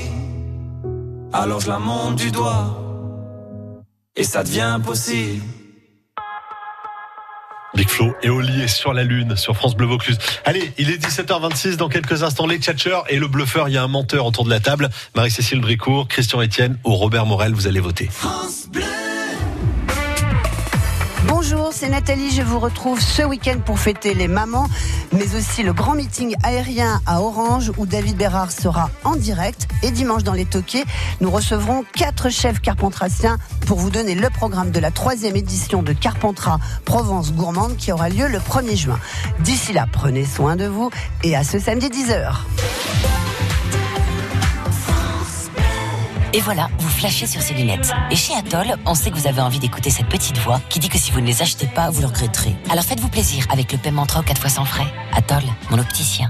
[1.33, 2.81] Alors je la monte du doigt
[4.15, 5.43] Et ça devient possible
[7.75, 10.17] Big Flo et Oli est sur la Lune, sur France Bleu Vaucluse.
[10.43, 13.69] Allez, il est 17h26, dans quelques instants, les tchatcheurs et le bluffeur.
[13.69, 14.89] Il y a un menteur autour de la table.
[15.15, 18.09] Marie-Cécile Dricourt, Christian Etienne ou Robert Morel, vous allez voter.
[21.51, 22.29] Bonjour, c'est Nathalie.
[22.29, 24.67] Je vous retrouve ce week-end pour fêter les mamans,
[25.11, 29.67] mais aussi le grand meeting aérien à Orange où David Bérard sera en direct.
[29.81, 30.83] Et dimanche dans les Toquets,
[31.21, 35.91] nous recevrons quatre chefs carpentraciens pour vous donner le programme de la troisième édition de
[35.91, 38.99] Carpentras Provence Gourmande qui aura lieu le 1er juin.
[39.39, 40.91] D'ici là, prenez soin de vous
[41.23, 42.35] et à ce samedi 10h.
[46.31, 47.91] Et voilà, vous flashez sur ces lunettes.
[48.11, 50.89] Et chez Atoll, on sait que vous avez envie d'écouter cette petite voix qui dit
[50.89, 52.55] que si vous ne les achetez pas, vous le regretterez.
[52.69, 54.85] Alors faites-vous plaisir avec le paiement en 3 ou 4 fois sans frais.
[55.15, 56.29] Atoll, mon opticien.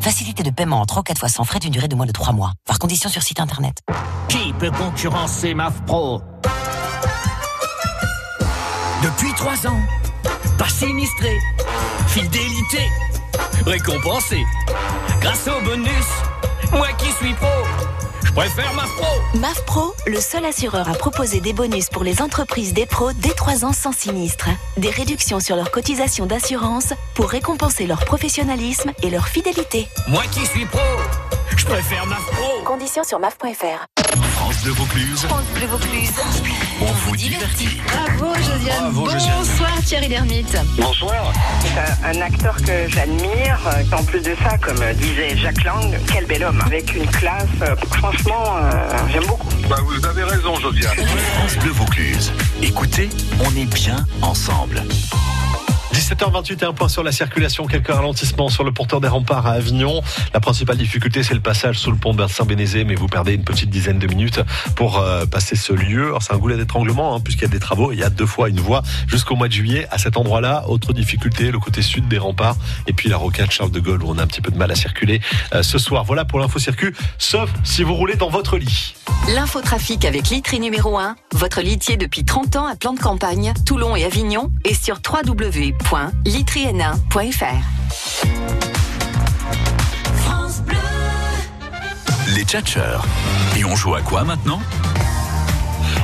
[0.00, 2.12] Facilité de paiement en 3 ou 4 fois sans frais d'une durée de moins de
[2.12, 2.52] 3 mois.
[2.66, 3.78] Par condition sur site internet.
[4.28, 6.20] Qui peut concurrencer MAF Pro
[9.04, 9.80] Depuis trois ans,
[10.58, 11.38] pas sinistré,
[12.08, 12.88] fidélité,
[13.66, 14.42] récompensé.
[15.20, 16.08] Grâce au bonus,
[16.72, 17.46] moi qui suis pro,
[18.24, 19.38] je préfère MAF Pro.
[19.38, 23.30] MAF Pro, le seul assureur à proposer des bonus pour les entreprises des pros dès
[23.34, 24.48] 3 ans sans sinistre.
[24.76, 29.88] Des réductions sur leurs cotisations d'assurance pour récompenser leur professionnalisme et leur fidélité.
[30.08, 30.80] Moi qui suis pro,
[31.56, 32.62] je préfère MAF Pro.
[32.64, 34.01] Conditions sur maf.fr.
[34.52, 35.20] France Bleu Vaucluse.
[35.28, 36.12] France Bleu Vaucluse.
[36.82, 37.78] On vous divertit.
[37.86, 38.92] Bravo Josiane.
[38.92, 39.34] Bravo, Josiane.
[39.38, 40.56] Bonsoir Thierry Lhermitte.
[40.76, 41.32] Bonsoir.
[41.62, 43.58] C'est un, un acteur que j'admire.
[43.66, 46.60] Euh, En plus de ça, comme euh, disait Jacques Lang, quel bel homme.
[46.66, 48.70] Avec une classe, euh, franchement, euh,
[49.10, 49.48] j'aime beaucoup.
[49.70, 50.96] Bah, vous avez raison, Josiane.
[51.38, 52.32] France Bleu Vaucluse.
[52.60, 53.08] Écoutez,
[53.40, 54.82] on est bien ensemble.
[55.92, 57.66] 17h28 et un point sur la circulation.
[57.66, 60.02] Quelques ralentissements sur le porteur des remparts à Avignon.
[60.32, 63.44] La principale difficulté, c'est le passage sous le pont de Saint-Bénézé, mais vous perdez une
[63.44, 64.40] petite dizaine de minutes
[64.74, 66.06] pour euh, passer ce lieu.
[66.06, 67.92] Alors, c'est un goulet d'étranglement, hein, puisqu'il y a des travaux.
[67.92, 70.64] Il y a deux fois une voie jusqu'au mois de juillet à cet endroit-là.
[70.68, 72.56] Autre difficulté, le côté sud des remparts.
[72.86, 74.70] Et puis la rocade Charles de Gaulle, où on a un petit peu de mal
[74.70, 75.20] à circuler
[75.54, 76.04] euh, ce soir.
[76.04, 78.94] Voilà pour l'info circuit, sauf si vous roulez dans votre lit.
[79.34, 83.94] L'infotrafic avec Litry numéro 1, votre litier depuis 30 ans à plan de campagne, Toulon
[83.94, 85.00] et Avignon, et sur
[85.82, 87.62] www.litryn1.fr.
[92.34, 93.04] Les tchatcheurs.
[93.56, 94.60] Et on joue à quoi maintenant?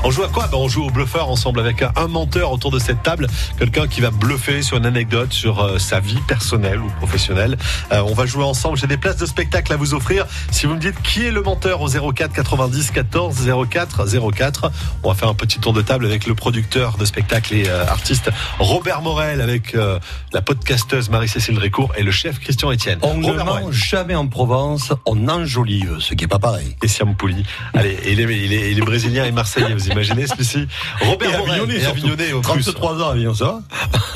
[0.04, 2.70] On joue à quoi ben On joue au bluffeur ensemble avec un, un menteur autour
[2.70, 3.26] de cette table,
[3.58, 7.56] quelqu'un qui va bluffer sur une anecdote sur euh, sa vie personnelle ou professionnelle.
[7.92, 8.78] Euh, on va jouer ensemble.
[8.78, 10.26] J'ai des places de spectacle à vous offrir.
[10.50, 14.70] Si vous me dites qui est le menteur au 04 90 14 04 04,
[15.02, 17.86] on va faire un petit tour de table avec le producteur de spectacle et euh,
[17.86, 19.98] artiste Robert Morel, avec euh,
[20.32, 22.98] la podcasteuse Marie-Cécile Drécourt et le chef Christian Etienne.
[23.02, 23.72] On ne Robert Morel.
[23.72, 26.76] jamais en Provence, on enjolive, ce qui est pas pareil.
[26.82, 27.44] Et Siam Pouli.
[27.74, 30.66] Allez, et il est, il est, il est brésilien et marseillais, vous imaginez celui-ci
[31.02, 31.96] Robert Et Morel, Avignonnais, et surtout.
[31.98, 32.62] Avignonnais au plus.
[32.64, 33.60] 33 ans, Avignon, ça va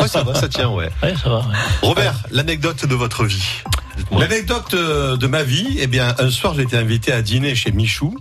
[0.00, 0.90] Ouais, ça va, ça tient, ouais.
[1.02, 1.38] Ouais, ça va.
[1.38, 1.44] ouais.
[1.82, 3.62] Robert, l'anecdote de votre vie.
[4.10, 7.72] L'anecdote euh, de ma vie, eh bien, un soir, j'ai été invité à dîner chez
[7.72, 8.16] Michou,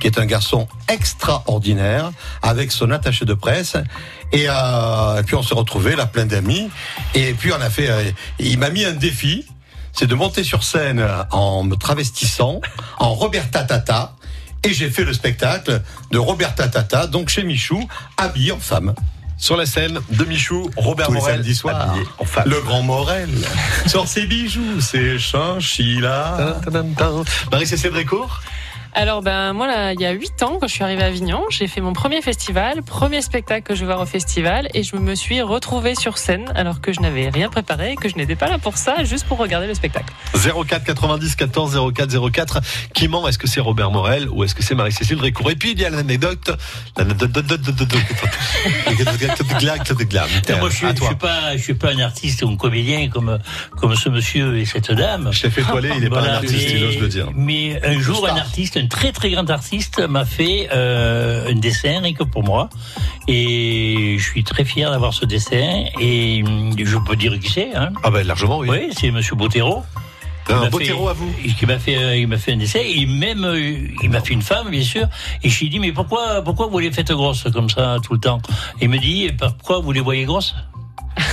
[0.00, 2.10] qui est un garçon extraordinaire,
[2.42, 3.76] avec son attaché de presse.
[4.32, 6.70] Et, euh, et puis on s'est retrouvés là, plein d'amis.
[7.14, 7.88] Et puis on a fait.
[7.90, 8.02] euh,
[8.38, 9.46] il m'a mis un défi,
[9.92, 12.60] c'est de monter sur scène en me travestissant
[12.98, 14.14] en Roberta Tata.
[14.64, 18.94] Et j'ai fait le spectacle de Roberta Tata, donc chez Michou, habillé en femme.
[19.36, 22.48] Sur la scène de Michou, Robert Tous Morel, habillé en femme.
[22.48, 23.28] Le grand Morel
[23.86, 26.60] sort ses bijoux, ses chinchillas.
[27.50, 28.40] Marie-Cécile Drécourt?
[28.94, 31.44] Alors, ben, moi, là, il y a 8 ans, quand je suis arrivée à Avignon,
[31.48, 34.96] j'ai fait mon premier festival, premier spectacle que je vais voir au festival, et je
[34.96, 38.48] me suis retrouvée sur scène, alors que je n'avais rien préparé, que je n'étais pas
[38.48, 40.12] là pour ça, juste pour regarder le spectacle.
[40.34, 42.60] 04 90 14 04 04.
[42.92, 45.72] Qui ment Est-ce que c'est Robert Morel ou est-ce que c'est Marie-Cécile Drécourt Et puis
[45.72, 46.50] il y a l'anecdote.
[50.58, 51.06] Moi, je toi.
[51.06, 53.38] suis pas, suis pas un artiste ou un comédien comme,
[53.78, 55.32] comme ce monsieur et cette dame.
[55.32, 57.28] Chef étoilé, il n'est pas un artiste, il le dire.
[57.34, 62.00] Mais un jour, un artiste, un très très grand artiste, m'a fait euh, un dessin
[62.00, 62.68] rien que pour moi.
[63.28, 65.84] Et je suis très fier d'avoir ce dessin.
[66.00, 67.74] Et hum, je peux dire qui c'est.
[67.74, 67.92] Hein.
[68.02, 68.68] Ah ben largement, oui.
[68.70, 69.82] Oui, c'est Monsieur Bottero.
[70.48, 72.80] Il Un fait- à vous Qui m'a fait, euh, il m'a fait un dessin.
[72.84, 75.06] Et même, euh, il m'a fait une femme, bien sûr.
[75.42, 78.12] Et je lui ai dit, mais pourquoi, pourquoi vous les faites grosses comme ça tout
[78.14, 78.40] le temps?
[78.80, 80.54] Il me dit, pourquoi vous les voyez grosses?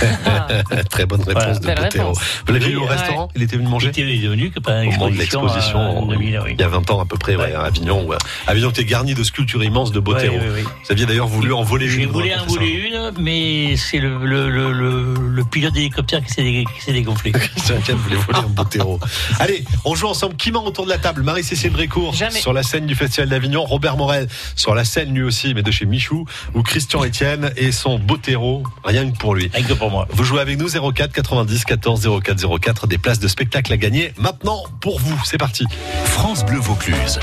[0.90, 1.88] Très bonne réponse Voilà.
[1.88, 2.18] de réponse.
[2.46, 2.88] Vous l'avez vu au ouais.
[2.88, 3.28] restaurant?
[3.36, 3.90] Il était venu manger?
[3.96, 6.50] Il était venu que pendant Au moment de l'exposition, en en- 2000, oui.
[6.54, 8.04] il y a 20 ans à peu près, ouais, à Avignon.
[8.06, 8.16] Ouais.
[8.46, 10.34] Avignon était garni de sculptures immenses de Bottero.
[10.36, 10.62] Ouais, ouais, ouais.
[10.62, 12.10] Vous aviez d'ailleurs voulu en voler J'ai une.
[12.10, 16.30] voulu vous en voler une, mais c'est le, le, le, le, le pilote d'hélicoptère qui
[16.32, 17.32] s'est dégonflé.
[17.32, 18.98] Christian Etienne voulait voler un Bottero.
[19.40, 20.36] Allez, on joue ensemble.
[20.36, 21.22] Qui ment autour de la table?
[21.22, 22.38] Marie-Cécile Drécourt Jamais.
[22.40, 23.64] sur la scène du Festival d'Avignon.
[23.64, 26.24] Robert Morel sur la scène lui aussi, mais de chez Michou.
[26.54, 29.50] Ou Christian Etienne et son Bottero, rien que pour lui.
[29.52, 32.86] Rien que pour Vous jouez avec nous 04 90 14 04 04.
[32.86, 35.20] Des places de spectacle à gagner maintenant pour vous.
[35.24, 35.64] C'est parti.
[36.04, 37.18] France Bleu Vaucluse.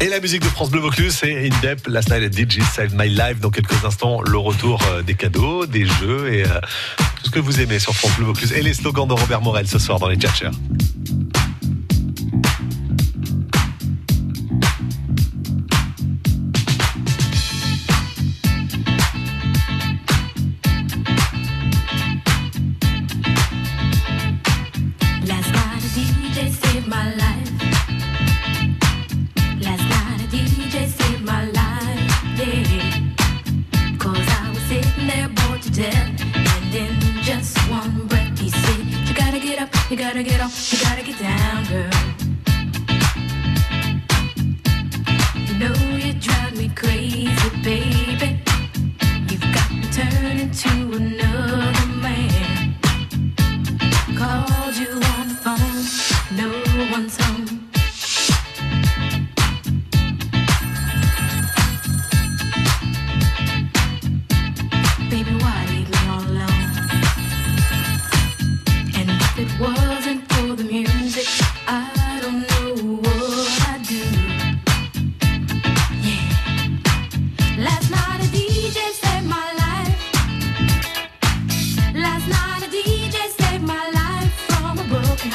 [0.00, 2.94] Et la musique de France Bleu Vaucluse, c'est In Depth, Last Night at DJ Save
[2.94, 3.40] My Life.
[3.40, 6.60] Dans quelques instants, le retour euh, des cadeaux, des jeux et euh,
[6.96, 8.52] tout ce que vous aimez sur France Bleu Vaucluse.
[8.52, 10.50] Et les slogans de Robert Morel ce soir dans les Tchatchers.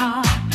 [0.06, 0.55] heart.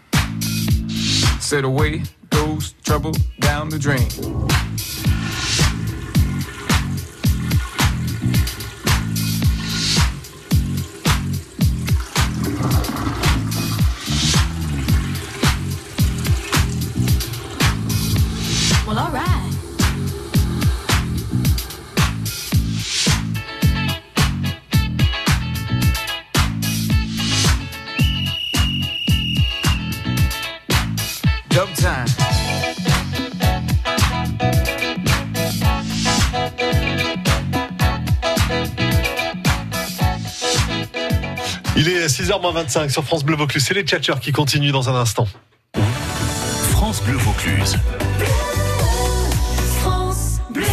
[1.51, 3.11] Said away goes trouble
[3.41, 4.07] down the drain.
[42.31, 43.65] 6h25 sur France Bleu Vaucluse.
[43.67, 45.27] C'est les tchatcheurs qui continuent dans un instant.
[46.71, 47.77] France Bleu Vaucluse.
[49.81, 50.63] France Bleu.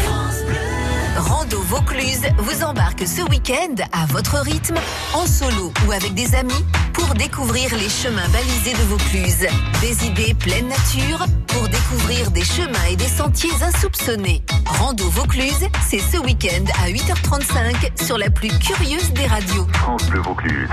[1.16, 4.76] Rando Vaucluse vous embarque ce week-end à votre rythme,
[5.14, 9.48] en solo ou avec des amis, pour découvrir les chemins balisés de Vaucluse.
[9.80, 14.44] Des idées pleine nature pour découvrir des chemins et des sentiers insoupçonnés.
[14.64, 19.66] Rando Vaucluse, c'est ce week-end à 8h35 sur la plus curieuse des radios.
[19.72, 20.68] France Bleu Vaucluse.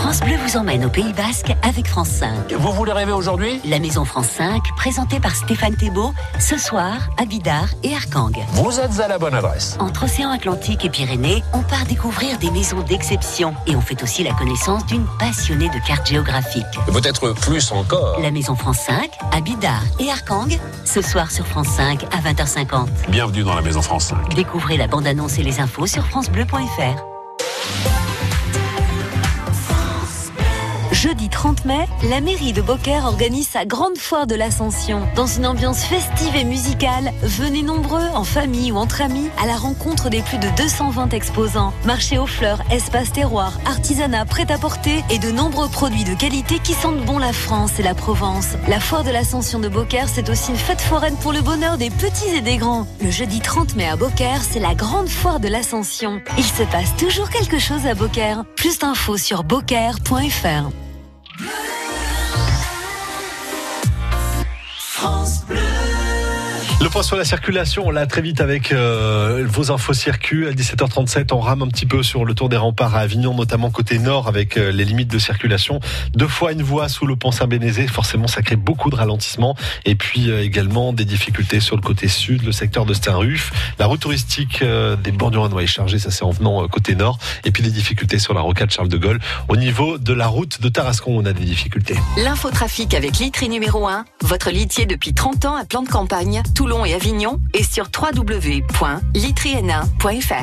[0.00, 2.54] France Bleu vous emmène au Pays Basque avec France 5.
[2.54, 3.60] Vous voulez rêver aujourd'hui?
[3.66, 8.32] La Maison France 5, présentée par Stéphane Thébault, ce soir à Bidart et Arcang.
[8.52, 9.76] Vous êtes à la bonne adresse.
[9.78, 14.24] Entre Océan Atlantique et Pyrénées, on part découvrir des maisons d'exception et on fait aussi
[14.24, 16.64] la connaissance d'une passionnée de cartes géographiques.
[16.86, 18.18] Peut-être plus encore.
[18.20, 20.48] La Maison France 5 à Bidart et Arcang,
[20.86, 22.86] ce soir sur France 5 à 20h50.
[23.10, 24.34] Bienvenue dans la Maison France 5.
[24.34, 27.99] Découvrez la bande-annonce et les infos sur francebleu.fr.
[31.00, 35.08] Jeudi 30 mai, la mairie de Beaucaire organise sa grande foire de l'Ascension.
[35.16, 39.56] Dans une ambiance festive et musicale, venez nombreux, en famille ou entre amis, à la
[39.56, 41.72] rencontre des plus de 220 exposants.
[41.86, 47.02] Marché aux fleurs, espace terroir, artisanat, prêt-à-porter et de nombreux produits de qualité qui sentent
[47.06, 48.48] bon la France et la Provence.
[48.68, 51.88] La foire de l'Ascension de Beaucaire, c'est aussi une fête foraine pour le bonheur des
[51.88, 52.86] petits et des grands.
[53.00, 56.20] Le jeudi 30 mai à Beaucaire, c'est la grande foire de l'Ascension.
[56.36, 58.44] Il se passe toujours quelque chose à Beaucaire.
[58.54, 60.68] Plus d'infos sur beaucaire.fr.
[61.40, 61.89] France
[66.82, 70.46] Le point sur la circulation, on l'a très vite avec euh, vos infos circuit.
[70.46, 73.70] À 17h37, on rame un petit peu sur le tour des remparts à Avignon, notamment
[73.70, 75.78] côté nord, avec euh, les limites de circulation.
[76.14, 79.56] Deux fois une voie sous le pont Saint-Bénézé, forcément ça crée beaucoup de ralentissement.
[79.84, 83.52] Et puis euh, également des difficultés sur le côté sud, le secteur de Steinruf.
[83.78, 86.66] La route touristique euh, des bords du Rhône est chargée, ça c'est en venant euh,
[86.66, 87.18] côté nord.
[87.44, 89.20] Et puis des difficultés sur la rocade Charles de Gaulle.
[89.48, 91.96] Au niveau de la route de Tarascon, on a des difficultés.
[92.16, 96.84] L'infotrafic avec Litry numéro 1, votre litier depuis 30 ans à plan de campagne, Toulon
[96.84, 100.34] et Avignon, et sur www.litryn1.fr.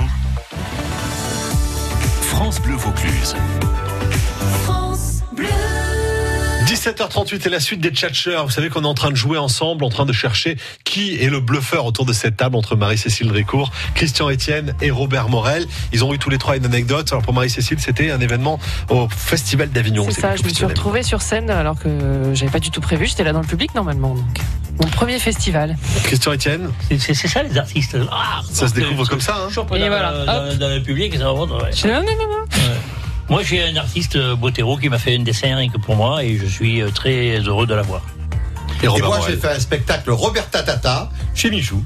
[2.21, 3.33] France Bleu Vaucluse.
[4.65, 5.76] France Bleu.
[6.91, 8.45] 17h38 et la suite des tchatcheurs.
[8.45, 11.29] Vous savez qu'on est en train de jouer ensemble, en train de chercher qui est
[11.29, 15.65] le bluffeur autour de cette table entre Marie-Cécile Drécourt, Christian Etienne et Robert Morel.
[15.91, 17.11] Ils ont eu tous les trois une anecdote.
[17.11, 18.57] Alors pour Marie-Cécile, c'était un événement
[18.89, 20.05] au Festival d'Avignon.
[20.09, 21.89] C'est ça, je me suis retrouvée sur scène alors que
[22.33, 23.05] j'avais pas du tout prévu.
[23.05, 24.15] J'étais là dans le public normalement.
[24.15, 24.39] Donc.
[24.79, 25.75] Mon premier festival.
[26.03, 26.69] Christian Etienne
[26.99, 27.97] C'est ça les artistes.
[28.11, 31.25] Ah, Ça se découvre comme ça, hein Et voilà, dans, dans- dans le public, ça
[31.25, 31.33] va.
[31.33, 31.47] ouais.
[31.47, 32.45] Non, non, non, non.
[33.29, 36.23] Moi, j'ai un artiste euh, Bottero qui m'a fait un dessin rien que pour moi
[36.23, 38.01] et je suis euh, très heureux de l'avoir.
[38.81, 41.83] Et, moi, j'ai fait un spectacle Roberta Tata chez Michou.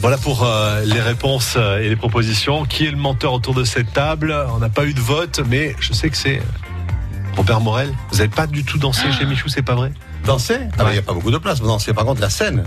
[0.00, 2.64] Voilà pour euh, les réponses et les propositions.
[2.64, 4.34] Qui est le menteur autour de cette table?
[4.54, 6.40] On n'a pas eu de vote, mais je sais que c'est
[7.36, 7.92] Robert Morel.
[8.10, 9.92] Vous n'avez pas du tout dansé chez Michou, c'est pas vrai?
[10.24, 11.92] Danser Ah, Il n'y a pas beaucoup de place pour danser.
[11.92, 12.64] Par contre, la scène.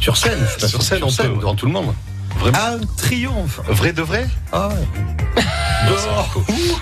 [0.00, 1.56] Sur scène, je suis pas Sur scène, on peut, ouais.
[1.56, 1.92] tout le monde.
[2.40, 3.60] Vraiment Un triomphe.
[3.68, 5.42] Vrai de vrai Ah ouais.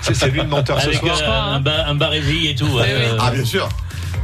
[0.01, 1.17] C'est c'est lui le menteur ce soir.
[1.21, 2.77] euh, un, ba- un barésie et tout.
[2.79, 3.67] euh, Ah bien sûr.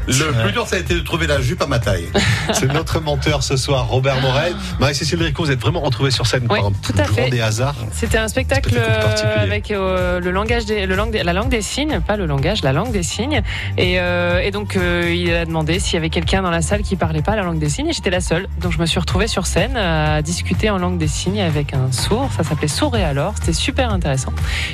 [0.08, 2.08] Le plus dur, ça a été de trouver la jupe à ma taille.
[2.54, 4.56] C'est notre menteur ce soir, Robert Morel.
[4.80, 7.30] Marie-Cécile Dricot, vous êtes vraiment retrouvée sur scène Oui, par un tout à grand fait.
[7.30, 7.76] des hasards.
[7.92, 11.62] C'était un spectacle euh, avec euh, le langage des, le langue des- la langue des
[11.62, 13.42] signes, pas le langage, la langue des signes.
[13.78, 16.82] Et, euh, et donc euh, il a demandé s'il y avait quelqu'un dans la salle
[16.84, 17.88] qui parlait pas la langue des signes.
[17.88, 18.48] Et j'étais la seule.
[18.62, 21.92] Donc je me suis retrouvée sur scène à discuter en langue des signes avec un
[21.92, 22.30] sourd.
[22.38, 23.34] Ça s'appelait Sourd et alors.
[23.40, 24.34] C'était super intéressant.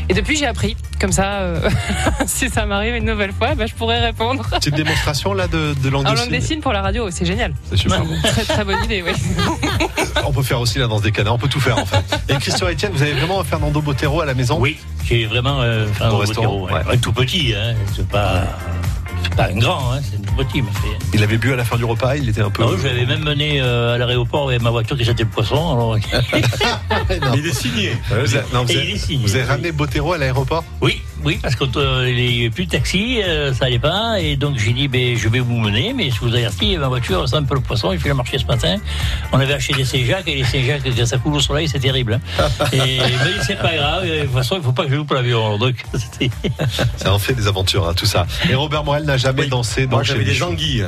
[0.09, 0.75] Et depuis j'ai appris.
[0.99, 1.67] Comme ça, euh,
[2.27, 4.45] si ça m'arrive une nouvelle fois, bah, je pourrais répondre.
[4.61, 4.75] C'est une
[5.33, 6.59] là de, de langue En langue des signes.
[6.61, 7.53] pour la radio, c'est génial.
[7.69, 8.15] C'est super bon.
[8.23, 9.11] Très très bonne idée, oui.
[10.25, 12.03] On peut faire aussi la danse des canards, on peut tout faire en fait.
[12.29, 14.57] Et Christian Etienne, vous avez vraiment un Fernando Bottero à la maison?
[14.59, 16.71] Oui, j'ai vraiment euh, gros restaurant, ouais.
[16.91, 17.73] Un tout petit, hein.
[17.95, 18.43] c'est pas,
[19.23, 19.99] c'est pas un grand, hein.
[20.03, 20.63] c'est un tout petit.
[21.13, 22.63] il avait bu à la fin du repas, il était un peu.
[22.65, 25.29] Ah oui, je l'avais même mené euh, à l'aéroport avec ma voiture qui sentait le
[25.29, 25.71] poisson.
[25.73, 25.97] Alors...
[27.35, 27.91] Il est signé.
[28.09, 29.49] Vous avez, non, vous Et avez- il est signé, vous avez oui.
[29.49, 30.63] ramené Bottero à l'aéroport?
[30.81, 34.57] Oui, oui, parce qu'il n'y avait plus de taxi, euh, ça allait pas, et donc
[34.57, 37.43] j'ai dit, ben, je vais vous mener, mais je vous avertis, ma voiture sent un
[37.43, 38.77] peu le poisson, il fait le marché ce matin.
[39.31, 42.19] On avait acheté des Saint-Jacques, et les Saint-Jacques, quand ça coule au soleil, c'est terrible.
[42.39, 42.47] hein.
[42.73, 45.57] Et mais c'est pas grave, de toute façon, il faut pas que je loupe l'avion.
[45.57, 45.75] Donc,
[46.97, 48.25] Ça en fait des aventures, hein, tout ça.
[48.49, 50.85] Et Robert Morel n'a jamais dansé dans Moi, j'avais des anguilles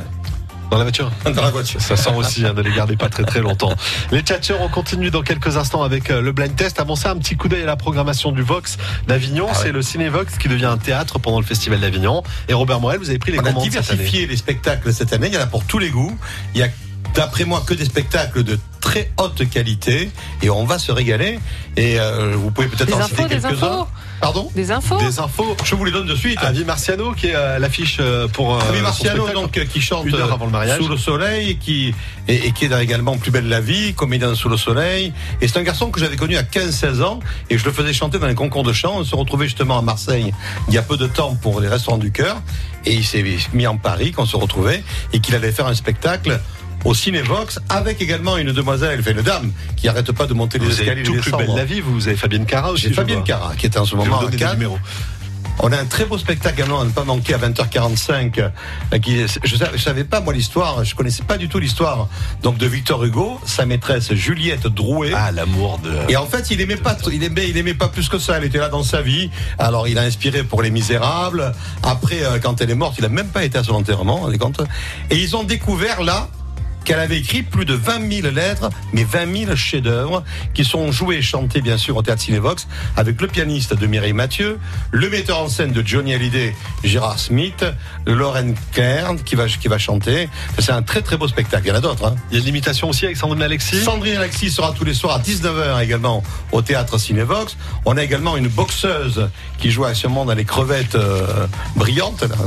[0.70, 1.80] Dans la voiture dans la voiture.
[1.80, 3.72] Ça sent aussi, hein, ne les gardez pas très très longtemps.
[4.10, 6.80] Les tchatcheurs, on continue dans quelques instants avec euh, le blind test.
[6.80, 9.46] Avant ça, un petit coup d'œil à la programmation du Vox d'Avignon.
[9.48, 9.58] Ah ouais.
[9.62, 12.22] C'est le Cinévox qui devient un théâtre pendant le Festival d'Avignon.
[12.48, 13.98] Et Robert Morel, vous avez pris les On a commandes cette année.
[13.98, 15.28] diversifié les spectacles cette année.
[15.28, 16.16] Il y en a pour tous les goûts.
[16.54, 16.68] Il y a,
[17.14, 20.10] d'après moi, que des spectacles de très haute qualité.
[20.42, 21.38] Et on va se régaler.
[21.76, 23.86] Et euh, vous pouvez peut-être Des en infos, citer des quelques-uns.
[24.24, 25.54] Pardon Des infos Des infos.
[25.64, 26.38] Je vous les donne de suite.
[26.40, 28.54] Avi Marciano qui est à l'affiche euh, pour.
[28.54, 30.78] euh, Avi Marciano, donc, euh, qui chante Une heure euh, avant le mariage.
[30.80, 31.94] Sous le soleil, qui,
[32.26, 35.12] et, et qui est dans également Plus belle la vie, comédien sous le soleil.
[35.42, 37.20] Et c'est un garçon que j'avais connu à 15-16 ans,
[37.50, 38.94] et je le faisais chanter dans les concours de chant.
[38.96, 40.32] On se retrouvait justement à Marseille
[40.68, 42.40] il y a peu de temps pour les restaurants du cœur,
[42.86, 43.22] et il s'est
[43.52, 46.40] mis en Paris qu'on se retrouvait, et qu'il allait faire un spectacle
[46.84, 50.72] au Cinévox, avec également une demoiselle, une dame, qui arrête pas de monter les Vous
[50.72, 51.80] avez escaliers tout les plus belle la vie.
[51.80, 52.88] Vous avez Fabienne Cara aussi.
[52.88, 53.24] J'ai Fabienne.
[53.24, 54.78] Cara, qui est en ce moment numéros.
[55.60, 58.40] On a un très beau spectacle à ne pas manquer à 20h45.
[58.92, 62.08] euh, Qui, je, je savais pas moi l'histoire, je connaissais pas du tout l'histoire.
[62.42, 65.12] Donc de Victor Hugo, sa maîtresse Juliette Drouet.
[65.14, 65.92] Ah, l'amour de.
[66.08, 68.36] Et en fait, il aimait pas, il aimait, il aimait pas plus que ça.
[68.36, 69.30] Elle était là dans sa vie.
[69.58, 71.52] Alors, il a inspiré pour Les Misérables.
[71.84, 74.28] Après, euh, quand elle est morte, il a même pas été à son enterrement.
[75.10, 76.28] Et ils ont découvert là
[76.84, 80.22] qu'elle avait écrit plus de 20 000 lettres, mais 20 000 chefs-d'œuvre
[80.52, 82.66] qui sont joués et chantés bien sûr au théâtre Cinévox
[82.96, 84.58] avec le pianiste de Mireille Mathieu,
[84.90, 86.54] le metteur en scène de Johnny Hallyday,
[86.84, 87.64] Gérard Smith,
[88.06, 90.28] Lauren Kern qui va qui va chanter.
[90.58, 91.66] C'est un très très beau spectacle.
[91.66, 92.06] Il y en a d'autres.
[92.06, 92.16] Hein.
[92.30, 93.82] Il y a de l'imitation aussi avec Sandrine Alexis?
[93.82, 96.22] Sandrine Alexis sera tous les soirs à 19h également
[96.52, 97.56] au théâtre Cinévox.
[97.84, 99.28] On a également une boxeuse
[99.58, 102.22] qui joue actuellement dans les crevettes euh, brillantes.
[102.22, 102.36] là.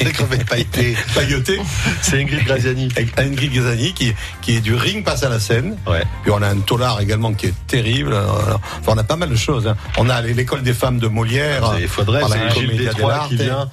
[0.00, 0.96] Les crevettes pailletées.
[1.14, 1.60] Pailletées.
[2.02, 2.88] C'est Ingrid Graziani.
[3.16, 3.53] Ingrid
[3.94, 5.76] Qui, qui est du ring passe à la scène.
[5.86, 6.02] Ouais.
[6.22, 8.14] Puis on a un tolard également qui est terrible.
[8.14, 8.58] Enfin,
[8.94, 9.66] on a pas mal de choses.
[9.66, 9.76] hein.
[9.98, 11.74] On a l'école des femmes de Molière.
[11.80, 13.68] Il faudrait, c'est Gilles Détroit qui vient.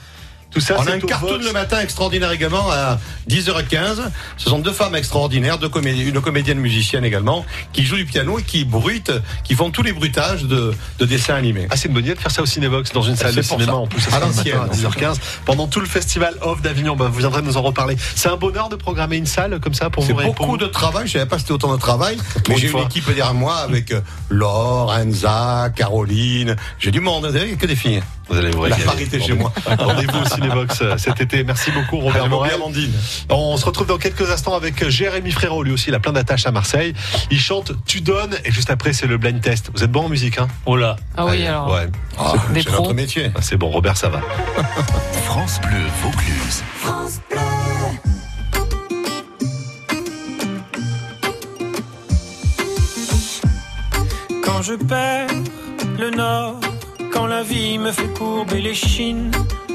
[0.51, 2.99] Tout ça, on c'est a un cartoon le matin extraordinaire également à
[3.29, 4.01] 10h15.
[4.37, 8.37] Ce sont deux femmes extraordinaires, deux comédiennes, une comédienne musicienne également, qui jouent du piano
[8.37, 11.67] et qui bruitent, qui font tous les bruitages de, de dessins animés.
[11.69, 13.49] Ah, c'est une bonne idée de faire ça au Cinévox, dans une salle de C'est
[13.53, 13.77] cinéma ça.
[13.77, 14.03] en plus.
[14.13, 14.57] À l'ancienne.
[14.57, 15.15] À 10h15.
[15.45, 17.95] Pendant tout le festival Off d'Avignon, bah, vous viendrez nous en reparler.
[18.15, 20.65] C'est un bonheur de programmer une salle comme ça pour C'est vous pour beaucoup de
[20.67, 21.07] travail.
[21.07, 22.17] Je savais pas que c'était autant de travail.
[22.49, 26.55] Mais j'ai une équipe derrière moi avec euh, Laure, Enza, Caroline.
[26.79, 27.31] J'ai du monde.
[27.57, 28.01] Que des filles.
[28.29, 29.51] Vous allez vous La parité chez moi.
[29.77, 31.43] Rendez-vous au Euh, cet été.
[31.43, 32.51] Merci beaucoup, Robert Morel.
[32.51, 32.91] bien, Amandine.
[33.29, 35.63] On se retrouve dans quelques instants avec Jérémy Frérot.
[35.63, 36.93] Lui aussi, il a plein d'attaches à Marseille.
[37.29, 39.69] Il chante Tu donnes et juste après, c'est le blind test.
[39.73, 40.47] Vous êtes bon en musique, hein?
[40.65, 40.95] Oh là.
[41.17, 41.71] Ah oui, Allez, alors.
[41.71, 41.87] Ouais.
[42.53, 42.83] Des c'est pros.
[42.83, 43.31] notre métier.
[43.35, 44.21] Ah, C'est bon, Robert, ça va.
[45.25, 46.63] France Bleu Vaucluse.
[54.43, 55.27] Quand je perds
[55.99, 56.59] le nord,
[57.11, 59.31] quand la vie me fait courber les chines,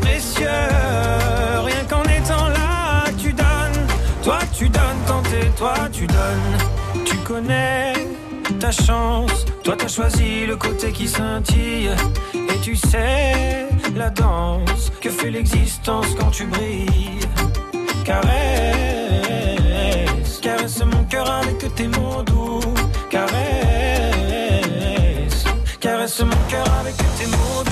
[0.00, 0.46] Précieux.
[1.64, 3.86] Rien qu'en étant là, tu donnes.
[4.22, 6.58] Toi, tu donnes quand t'es toi, tu donnes.
[7.04, 7.92] Tu connais
[8.58, 9.44] ta chance.
[9.62, 11.90] Toi, t'as choisi le côté qui scintille.
[12.34, 17.20] Et tu sais la danse que fait l'existence quand tu brilles.
[18.04, 18.32] Caresse,
[20.40, 22.60] caresse mon cœur avec tes mots doux.
[23.10, 23.32] Caresse,
[25.80, 27.71] caresse mon cœur avec tes mots doux.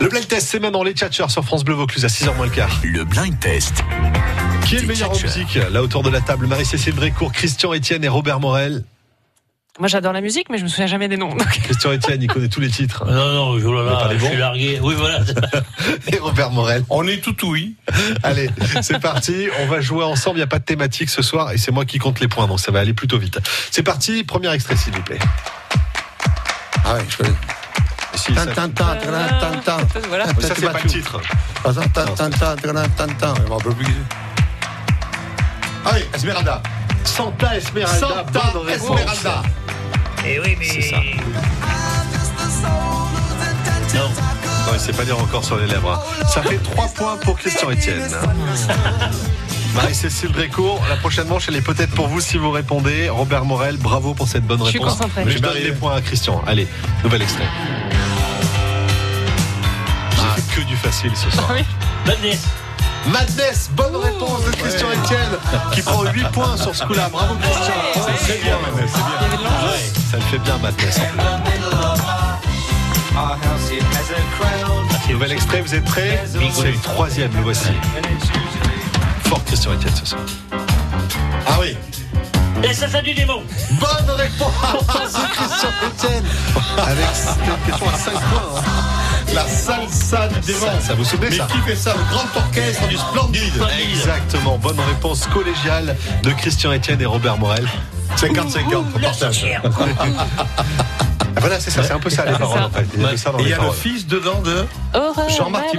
[0.00, 2.52] Le blind test, c'est maintenant les tchatcheurs sur France Bleu Vaucluse à 6h moins le
[2.52, 2.80] quart.
[2.82, 3.82] Le blind test.
[4.66, 8.02] Qui est le meilleur en musique Là autour de la table, Marie-Cécile Brécourt, Christian Etienne
[8.02, 8.84] et Robert Morel.
[9.78, 11.34] Moi, j'adore la musique, mais je me souviens jamais des noms.
[11.34, 11.48] donc.
[11.62, 13.06] Christian Etienne, il connaît tous les titres.
[13.06, 14.78] Non, non, oh là là, je suis largué.
[14.82, 15.20] Oui, voilà.
[16.08, 16.84] Et Robert Morel.
[16.90, 17.76] On est tout oui.
[18.22, 18.50] Allez,
[18.82, 19.48] c'est parti.
[19.60, 20.36] On va jouer ensemble.
[20.36, 22.46] Il n'y a pas de thématique ce soir et c'est moi qui compte les points,
[22.46, 23.38] donc ça va aller plutôt vite.
[23.70, 24.24] C'est parti.
[24.24, 25.18] Premier extrait, s'il vous plaît.
[26.84, 27.34] Ah ouais, je connais.
[28.14, 28.40] Si, ça-.
[30.08, 30.26] Voilà.
[30.40, 31.20] C'est pas le titre.
[33.42, 33.86] Je m'en rappelle plus.
[35.84, 36.62] Ah oui, Esmeralda.
[37.04, 37.98] Santa Esmeralda.
[38.32, 38.52] Santa.
[38.72, 39.42] Esmeralda.
[40.24, 40.66] Eh oui, mais.
[40.68, 40.96] C'est ça.
[43.94, 44.08] Non.
[44.08, 45.92] Non, il sait pas dire encore sur les lèvres.
[45.92, 46.26] hein.
[46.28, 48.08] Ça fait 3 points pour Christian Etienne.
[49.74, 53.08] Marie-Cécile Brécourt, la prochaine manche, elle est peut-être pour vous si vous répondez.
[53.08, 54.98] Robert Morel, bravo pour cette bonne Je suis réponse.
[55.24, 56.42] je Je vais donne les points à Christian.
[56.46, 56.68] Allez,
[57.02, 57.46] nouvel extrait.
[60.54, 61.46] Que du facile ce soir.
[61.50, 61.64] Ah oui.
[62.06, 62.40] Madness.
[63.06, 65.38] Madness, bonne réponse de Christian Etienne,
[65.72, 67.08] qui prend 8 points sur ce coup-là.
[67.10, 67.72] Bravo Christian.
[67.94, 70.10] C'est très bien, Madness, c'est bien.
[70.10, 71.00] Ça le fait bien Madness.
[75.10, 76.38] Nouvel extrait, vous êtes prêts C'est
[76.70, 77.68] le troisième, le voici.
[79.24, 80.22] Fort Christian Etienne ce soir.
[81.46, 81.76] Ah oui.
[82.62, 83.42] Et ça, ça du démon.
[83.72, 84.52] Bonne réponse
[85.12, 86.24] de Christian Etienne
[86.78, 88.60] Avec cette question à 5 points.
[88.60, 89.01] hein.
[89.34, 90.60] La salsa du démon.
[90.60, 93.62] Ça, ça vous souvenez Mais ça qui fait ça Le grand orchestre du Splendide.
[93.90, 97.66] Exactement, bonne réponse collégiale de Christian Etienne et Robert Morel.
[98.16, 99.46] 50-50, on partage.
[101.38, 102.66] Voilà, c'est ça, c'est un peu ça les paroles ça.
[102.66, 102.86] en fait.
[102.94, 104.66] Il y a de ça dans Et les y a le fils dedans de
[105.36, 105.76] Jean-Marc.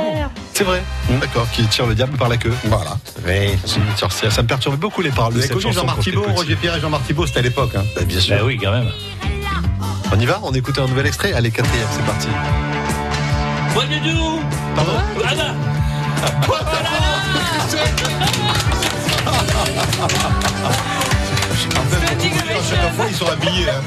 [0.53, 0.83] C'est vrai
[1.21, 2.53] D'accord, qui tire le diable par la queue.
[2.65, 2.97] Voilà.
[3.25, 3.57] Oui,
[3.95, 5.71] ça, me perturbait beaucoup les paroles Vous avez connu.
[5.71, 6.35] Jean-Marc Thibault, petit.
[6.35, 7.71] Roger Pierre et Jean-Marc Thibault, c'était à l'époque.
[7.75, 7.83] Hein.
[7.95, 8.35] Bah, bien sûr.
[8.35, 8.89] Bah oui, quand même.
[10.11, 12.27] On y va On écoute un nouvel extrait Allez, quatrième, c'est parti.
[13.75, 14.39] What you do
[14.75, 16.53] Pardon Ah bah
[21.75, 23.69] En fait, à chaque fois, ils sont habillés.
[23.69, 23.81] hein.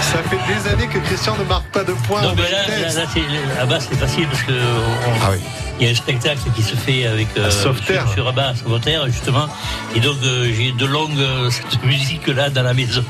[0.00, 2.22] Ça fait des années que Christian ne marque pas de points.
[2.22, 2.96] Non, mais là, là, test.
[2.96, 5.38] là, c'est, là-bas, c'est facile parce que on- Ah oui.
[5.80, 8.06] Il y a un spectacle qui se fait avec Sauveterre.
[8.14, 9.46] sur, sur Sauveterre, justement.
[9.94, 13.04] Et donc, euh, j'ai de longue euh, cette musique-là dans la maison.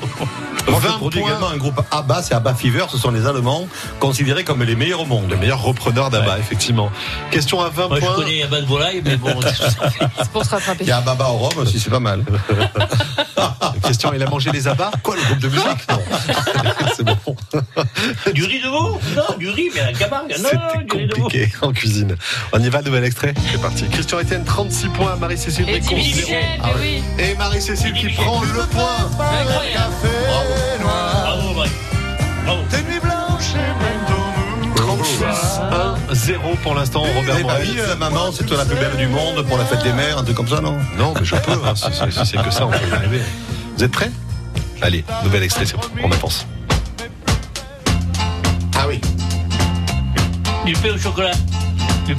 [0.68, 1.30] Moi, je 20 produis points.
[1.30, 3.66] également un groupe ABBA, c'est ABBA Fever, ce sont les Allemands
[4.00, 5.30] considérés comme les meilleurs au monde.
[5.30, 6.90] Le meilleur repreneur d'Abba, effectivement.
[7.30, 8.14] Question à 20 Moi, je points.
[8.16, 9.34] connais Abba de Volaille, mais bon,
[10.18, 10.84] C'est pour se rattraper.
[10.84, 12.22] Il y a Baba au Rhum aussi, c'est pas mal.
[13.82, 15.88] Christian, il a mangé les abats Quoi, le groupe de musique?
[15.90, 15.98] Non.
[16.96, 17.16] C'est bon.
[18.34, 18.98] du riz de veau?
[19.16, 20.34] Non, du riz, mais à la Camargue.
[20.40, 21.22] Non, C'était du riz de veau.
[21.22, 22.16] compliqué en cuisine.
[22.52, 23.84] On y va, nouvel extrait C'est parti.
[23.90, 25.16] Christian Etienne, 36 points.
[25.16, 25.80] Marie-Cécile Et.
[25.80, 27.02] Michel, Ah oui.
[27.18, 28.96] Et Marie-Cécile qui prend le point.
[29.40, 29.94] Incroyable.
[31.24, 31.72] Bravo, Mike.
[32.44, 32.62] Bravo.
[34.76, 35.24] 36
[36.10, 37.62] 1-0 pour l'instant, Vous Robert Morel.
[37.66, 40.18] vu, euh, maman, c'est toi la plus belle du monde pour la fête des mères,
[40.18, 40.76] un truc comme ça, non?
[40.96, 41.52] Non, mais je peux.
[41.64, 43.20] hein, si c'est si c'est que ça, on peut y arriver.
[43.76, 44.10] Vous êtes prêts?
[44.80, 45.82] Allez, nouvel extrait, c'est bon.
[46.02, 46.46] On avance.
[48.76, 49.00] Ah oui.
[50.64, 51.32] Du pain au chocolat.
[52.08, 52.14] Non,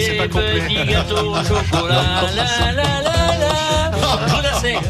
[0.00, 0.86] c'est pas complet.
[0.88, 2.02] gâteaux au chocolat.
[2.34, 3.12] La, la, la, la.
[4.28, 4.78] Jodassin.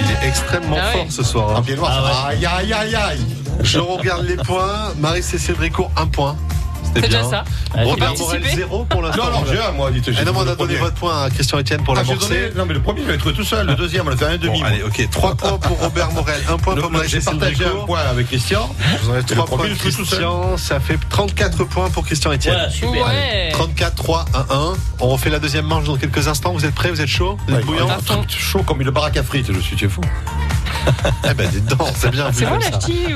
[0.00, 1.50] Il est extrêmement Ah fort ce soir.
[1.50, 1.62] En hein.
[1.62, 3.20] pied noir, Ah aïe, aïe, aïe, aïe.
[3.60, 4.92] Je regarde les points.
[4.98, 5.56] Marie-Cécile
[5.96, 6.36] un point.
[7.00, 7.18] C'est bien.
[7.20, 7.44] déjà ça.
[7.74, 9.24] Ah, Robert Morel, zéro pour l'instant.
[9.24, 11.30] Non, non, j'ai un, moi, dites Ah non, mais on a donné votre point à
[11.30, 12.50] Christian Etienne pour Ah, l'amorcer.
[12.56, 13.66] Non, mais le premier, je l'ai trouvé tout seul.
[13.66, 14.62] Le deuxième, on l'a fait un demi.
[14.62, 15.08] Allez, ok.
[15.10, 18.68] 3 points pour Robert Morel, 1 point pour J'ai partagé un point avec Christian.
[19.02, 19.68] Vous en avez Et 3 le points.
[19.78, 20.56] Christian.
[20.56, 22.54] Ça fait 34 points pour Christian Etienne.
[22.54, 23.06] Voilà, super.
[23.06, 23.50] Ouais.
[23.52, 24.72] 34, 3, 1, 1.
[25.00, 26.52] On refait la deuxième manche dans quelques instants.
[26.52, 26.90] Vous êtes prêts?
[26.90, 29.60] Vous êtes chaud Vous êtes bouillant un truc chaud comme une baraque à frites, je
[29.60, 30.00] suis, tu es fou.
[31.28, 32.30] Eh ben, dites donc, c'est bien.
[32.32, 33.06] C'est bon la ch'ti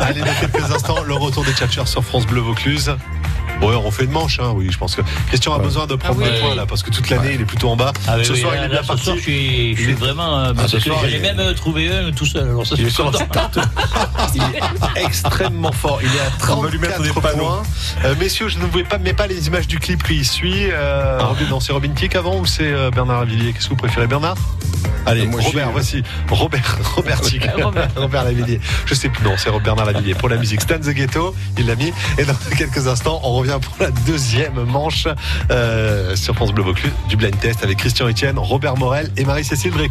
[0.00, 2.89] Allez, dans quelques instants, le retour des tchatcheurs sur France Bleu Vaucluse.
[3.62, 6.18] Ouais, on fait une manche, hein, oui, je pense que Christian a besoin de prendre
[6.22, 6.40] Ah des oui.
[6.40, 7.92] points là, parce que toute l'année il est plutôt en bas.
[8.08, 9.04] Ah ce oui, soir là, il est là, bien ce parti.
[9.04, 10.38] soir, je suis, je suis vraiment.
[10.38, 12.44] euh, ce soir, même euh, trouvé un tout seul.
[12.48, 13.12] Alors ça, Il est sur.
[14.34, 15.98] Il est extrêmement fort.
[16.02, 16.20] Il est
[16.50, 17.62] à On va lui mettre 34 des points.
[18.04, 20.70] Euh, messieurs, je ne vous pas, mets pas les images du clip qui suit.
[20.70, 21.24] Euh, Ah.
[21.26, 23.52] Robin, non, c'est Robin Tick avant ou c'est euh, Bernard Lavillier?
[23.52, 24.36] Qu'est-ce que vous préférez, Bernard?
[25.06, 27.42] Allez, Moi, Robert, voici Robert, Robert Tick.
[27.62, 27.88] Robert.
[27.96, 28.60] Robert Lavillier.
[28.86, 30.14] Je sais plus, non, c'est Bernard Lavillier.
[30.14, 31.92] Pour la musique, Stan the Ghetto, il l'a mis.
[32.18, 35.08] Et dans quelques instants, on revient pour la deuxième manche
[35.50, 39.72] euh, sur France Bleu Vaucluse du blind test avec Christian Etienne, Robert Morel et Marie-Cécile
[39.72, 39.88] Drey.